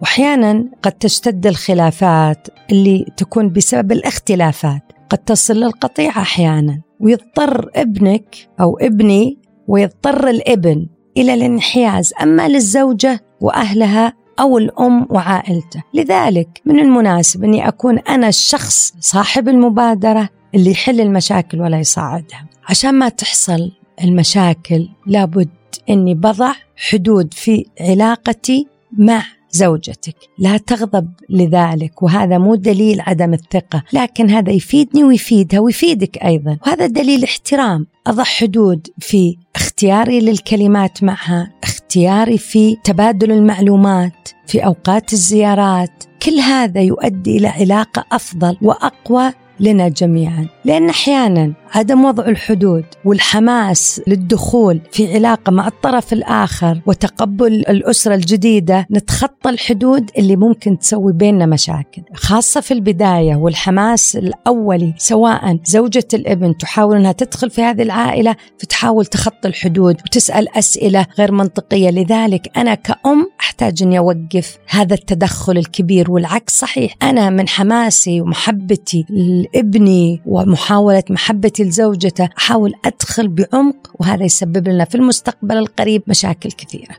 واحيانا 0.00 0.64
قد 0.82 0.92
تشتد 0.92 1.46
الخلافات 1.46 2.48
اللي 2.70 3.06
تكون 3.16 3.52
بسبب 3.52 3.92
الاختلافات. 3.92 4.92
قد 5.10 5.18
تصل 5.18 5.54
للقطيعة 5.54 6.20
أحيانا. 6.20 6.80
ويضطر 7.00 7.70
ابنك 7.74 8.36
أو 8.60 8.78
ابني 8.78 9.38
ويضطر 9.68 10.28
الابن 10.28 10.86
إلى 11.16 11.34
الانحياز 11.34 12.12
أما 12.22 12.48
للزوجة 12.48 13.20
وأهلها 13.40 14.12
أو 14.40 14.58
الأم 14.58 15.06
وعائلته، 15.10 15.82
لذلك 15.94 16.62
من 16.64 16.80
المناسب 16.80 17.44
أني 17.44 17.68
أكون 17.68 17.98
أنا 17.98 18.28
الشخص 18.28 18.94
صاحب 19.00 19.48
المبادرة 19.48 20.28
اللي 20.54 20.70
يحل 20.70 21.00
المشاكل 21.00 21.60
ولا 21.60 21.78
يصعدها، 21.78 22.46
عشان 22.68 22.94
ما 22.94 23.08
تحصل 23.08 23.72
المشاكل 24.04 24.88
لابد 25.06 25.48
أني 25.90 26.14
بضع 26.14 26.52
حدود 26.76 27.34
في 27.34 27.66
علاقتي 27.80 28.66
مع 28.98 29.22
زوجتك. 29.50 30.16
لا 30.38 30.56
تغضب 30.56 31.08
لذلك 31.30 32.02
وهذا 32.02 32.38
مو 32.38 32.54
دليل 32.54 33.00
عدم 33.00 33.34
الثقة 33.34 33.82
لكن 33.92 34.30
هذا 34.30 34.50
يفيدني 34.50 35.04
ويفيدها 35.04 35.60
ويفيدك 35.60 36.18
أيضا. 36.18 36.58
وهذا 36.66 36.86
دليل 36.86 37.24
احترام. 37.24 37.86
أضع 38.06 38.24
حدود 38.24 38.86
في 38.98 39.36
اختياري 39.56 40.20
للكلمات 40.20 41.02
معها 41.04 41.52
اختياري 41.62 42.38
في 42.38 42.76
تبادل 42.84 43.32
المعلومات 43.32 44.28
في 44.46 44.64
أوقات 44.64 45.12
الزيارات. 45.12 46.04
كل 46.22 46.38
هذا 46.38 46.80
يؤدي 46.80 47.36
إلى 47.36 47.48
علاقة 47.48 48.04
أفضل 48.12 48.56
وأقوى 48.62 49.32
لنا 49.60 49.88
جميعا. 49.88 50.46
لأن 50.64 50.88
أحيانا 50.88 51.52
عدم 51.74 52.04
وضع 52.04 52.26
الحدود 52.26 52.84
والحماس 53.04 54.02
للدخول 54.06 54.80
في 54.92 55.14
علاقة 55.14 55.52
مع 55.52 55.66
الطرف 55.66 56.12
الآخر 56.12 56.80
وتقبل 56.86 57.52
الأسرة 57.52 58.14
الجديدة 58.14 58.86
نتخطى 58.90 59.50
الحدود 59.50 60.10
اللي 60.18 60.36
ممكن 60.36 60.78
تسوي 60.78 61.12
بيننا 61.12 61.46
مشاكل. 61.46 62.02
خاصة 62.14 62.60
في 62.60 62.74
البداية 62.74 63.36
والحماس 63.36 64.16
الأولي 64.16 64.94
سواء 64.98 65.58
زوجة 65.64 66.08
الابن 66.14 66.56
تحاول 66.56 66.96
أنها 66.96 67.12
تدخل 67.12 67.50
في 67.50 67.62
هذه 67.62 67.82
العائلة 67.82 68.36
فتحاول 68.58 69.06
تخطى 69.06 69.48
الحدود 69.48 69.96
وتسأل 70.06 70.56
أسئلة 70.56 71.06
غير 71.18 71.32
منطقية. 71.32 71.90
لذلك 71.90 72.50
أنا 72.56 72.74
كأم 72.74 73.26
أحتاج 73.40 73.82
أني 73.82 73.98
أوقف 73.98 74.58
هذا 74.68 74.94
التدخل 74.94 75.58
الكبير 75.58 76.10
والعكس 76.10 76.58
صحيح. 76.58 76.94
أنا 77.02 77.30
من 77.30 77.48
حماسي 77.48 78.20
ومحبتي 78.20 79.06
لابني 79.54 80.20
ومحاولة 80.26 81.02
محبتي 81.10 81.64
لزوجته 81.64 82.28
أحاول 82.38 82.72
أدخل 82.84 83.28
بعمق 83.28 83.92
وهذا 84.00 84.24
يسبب 84.24 84.68
لنا 84.68 84.84
في 84.84 84.94
المستقبل 84.94 85.56
القريب 85.56 86.02
مشاكل 86.06 86.52
كثيرة. 86.52 86.96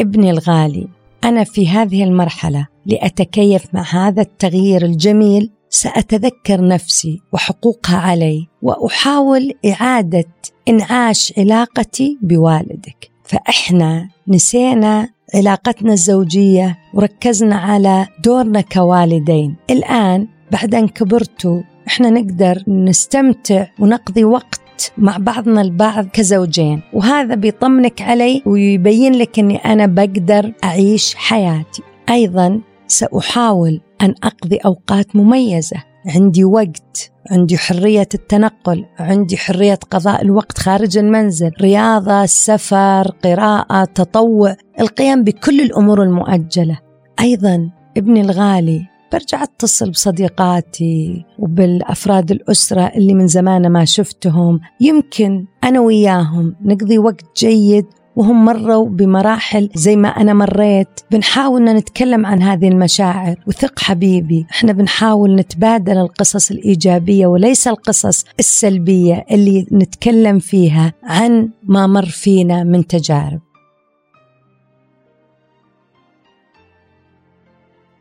ابني 0.00 0.30
الغالي 0.30 0.88
أنا 1.24 1.44
في 1.44 1.68
هذه 1.68 2.04
المرحلة 2.04 2.66
لأتكيف 2.86 3.74
مع 3.74 3.82
هذا 3.82 4.22
التغيير 4.22 4.84
الجميل. 4.84 5.50
سأتذكر 5.70 6.66
نفسي 6.66 7.20
وحقوقها 7.32 7.96
علي 7.98 8.48
وأحاول 8.62 9.52
إعادة 9.66 10.24
إنعاش 10.68 11.32
علاقتي 11.38 12.18
بوالدك. 12.22 13.10
فإحنا 13.24 14.08
نسينا 14.28 15.08
علاقتنا 15.34 15.92
الزوجية 15.92 16.78
وركزنا 16.94 17.56
على 17.56 18.06
دورنا 18.24 18.60
كوالدين. 18.60 19.56
الآن 19.70 20.26
بعد 20.52 20.74
أن 20.74 20.88
كبرتوا 20.88 21.62
إحنا 21.86 22.10
نقدر 22.10 22.62
نستمتع 22.68 23.66
ونقضي 23.78 24.24
وقت 24.24 24.92
مع 24.98 25.16
بعضنا 25.16 25.60
البعض 25.60 26.06
كزوجين. 26.06 26.82
وهذا 26.92 27.34
بيطمنك 27.34 28.02
علي 28.02 28.42
ويبين 28.46 29.14
لك 29.14 29.38
أني 29.38 29.56
أنا 29.56 29.86
بقدر 29.86 30.52
أعيش 30.64 31.14
حياتي. 31.14 31.82
أيضا 32.10 32.60
سأحاول 32.86 33.80
أن 34.02 34.14
أقضي 34.22 34.56
أوقات 34.56 35.16
مميزة. 35.16 35.76
عندي 36.06 36.44
وقت 36.44 37.12
عندي 37.30 37.58
حرية 37.58 38.08
التنقل 38.14 38.84
عندي 38.98 39.36
حرية 39.36 39.78
قضاء 39.90 40.22
الوقت 40.22 40.58
خارج 40.58 40.98
المنزل 40.98 41.50
رياضة 41.60 42.26
سفر 42.26 43.10
قراءة 43.24 43.84
تطوع 43.84 44.56
القيام 44.80 45.24
بكل 45.24 45.60
الأمور 45.60 46.02
المؤجلة. 46.02 46.78
أيضا 47.20 47.70
ابني 47.96 48.20
الغالي 48.20 48.86
برجع 49.12 49.42
اتصل 49.42 49.90
بصديقاتي 49.90 51.24
وبالأفراد 51.38 52.30
الأسرة 52.30 52.92
اللي 52.96 53.14
من 53.14 53.26
زمان 53.26 53.72
ما 53.72 53.84
شفتهم. 53.84 54.60
يمكن 54.80 55.46
أنا 55.64 55.80
وياهم 55.80 56.56
نقضي 56.64 56.98
وقت 56.98 57.24
جيد 57.36 57.86
وهم 58.16 58.44
مروا 58.44 58.88
بمراحل 58.88 59.70
زي 59.74 59.96
ما 59.96 60.08
أنا 60.08 60.34
مريت. 60.34 61.00
بنحاول 61.10 61.68
أن 61.68 61.76
نتكلم 61.76 62.26
عن 62.26 62.42
هذه 62.42 62.68
المشاعر. 62.68 63.36
وثق 63.46 63.78
حبيبي 63.78 64.46
إحنا 64.50 64.72
بنحاول 64.72 65.34
نتبادل 65.34 65.98
القصص 65.98 66.50
الإيجابية 66.50 67.26
وليس 67.26 67.68
القصص 67.68 68.24
السلبية 68.38 69.24
اللي 69.30 69.66
نتكلم 69.72 70.38
فيها 70.38 70.92
عن 71.04 71.50
ما 71.62 71.86
مر 71.86 72.06
فينا 72.06 72.64
من 72.64 72.86
تجارب. 72.86 73.40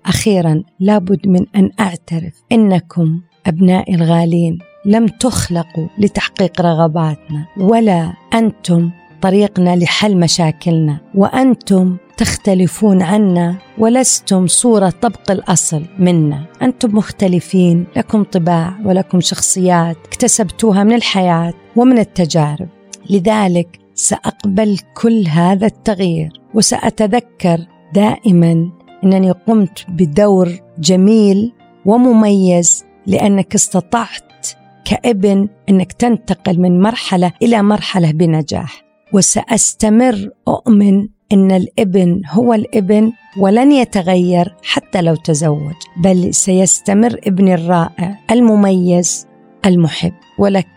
أخيرا 0.05 0.63
لابد 0.79 1.27
من 1.27 1.45
أن 1.55 1.71
أعترف 1.79 2.43
إنكم 2.51 3.21
أبنائي 3.45 3.95
الغالين 3.95 4.57
لم 4.85 5.07
تخلقوا 5.07 5.87
لتحقيق 5.97 6.61
رغباتنا 6.61 7.47
ولا 7.57 8.13
أنتم 8.33 8.91
طريقنا 9.21 9.75
لحل 9.75 10.17
مشاكلنا. 10.17 10.97
وأنتم 11.15 11.97
تختلفون 12.17 13.01
عنا 13.01 13.57
ولستم 13.77 14.47
صورة 14.47 14.89
طبق 14.89 15.31
الأصل 15.31 15.85
منا. 15.99 16.45
أنتم 16.61 16.97
مختلفين 16.97 17.85
لكم 17.97 18.23
طباع 18.23 18.73
ولكم 18.85 19.21
شخصيات 19.21 19.97
اكتسبتوها 20.05 20.83
من 20.83 20.93
الحياة 20.93 21.53
ومن 21.75 21.99
التجارب. 21.99 22.67
لذلك 23.09 23.79
سأقبل 23.95 24.79
كل 25.01 25.27
هذا 25.27 25.65
التغيير 25.65 26.29
وسأتذكر 26.53 27.59
دائما 27.93 28.69
إنني 29.03 29.31
قمت 29.31 29.85
بدور 29.89 30.59
جميل 30.79 31.53
ومميز 31.85 32.85
لأنك 33.07 33.55
استطعت 33.55 34.47
كابن 34.85 35.47
إنك 35.69 35.93
تنتقل 35.93 36.59
من 36.59 36.81
مرحلة 36.81 37.31
إلى 37.41 37.61
مرحلة 37.61 38.11
بنجاح. 38.11 38.84
وسأستمر 39.15 40.29
أؤمن 40.47 41.07
إن 41.31 41.51
الإبن 41.51 42.21
هو 42.29 42.53
الإبن 42.53 43.11
ولن 43.37 43.71
يتغير 43.71 44.55
حتى 44.63 45.01
لو 45.01 45.15
تزوج 45.15 45.75
بل 45.97 46.33
سيستمر 46.33 47.19
ابني 47.27 47.53
الرائع 47.53 48.19
المميز 48.31 49.27
المحب 49.65 50.13
ولك 50.39 50.67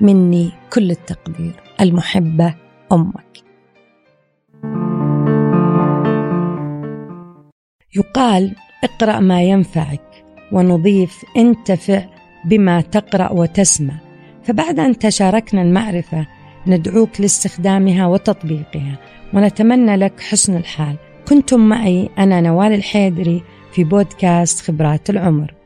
مني 0.00 0.50
كل 0.72 0.90
التقدير 0.90 1.62
المحبة 1.80 2.54
أمك. 2.92 3.38
يقال 7.96 8.54
اقرأ 8.84 9.20
ما 9.20 9.42
ينفعك 9.42 10.24
ونضيف 10.52 11.24
انتفع 11.36 12.04
بما 12.44 12.80
تقرأ 12.80 13.32
وتسمع 13.32 13.94
فبعد 14.42 14.80
أن 14.80 14.98
تشاركنا 14.98 15.62
المعرفة 15.62 16.26
ندعوك 16.68 17.20
لاستخدامها 17.20 18.06
وتطبيقها 18.06 18.98
ونتمنى 19.34 19.96
لك 19.96 20.20
حسن 20.20 20.56
الحال. 20.56 20.96
كنتم 21.28 21.60
معي 21.60 22.08
أنا 22.18 22.40
نوال 22.40 22.72
الحيدري 22.72 23.42
في 23.72 23.84
بودكاست 23.84 24.60
خبرات 24.60 25.10
العمر. 25.10 25.57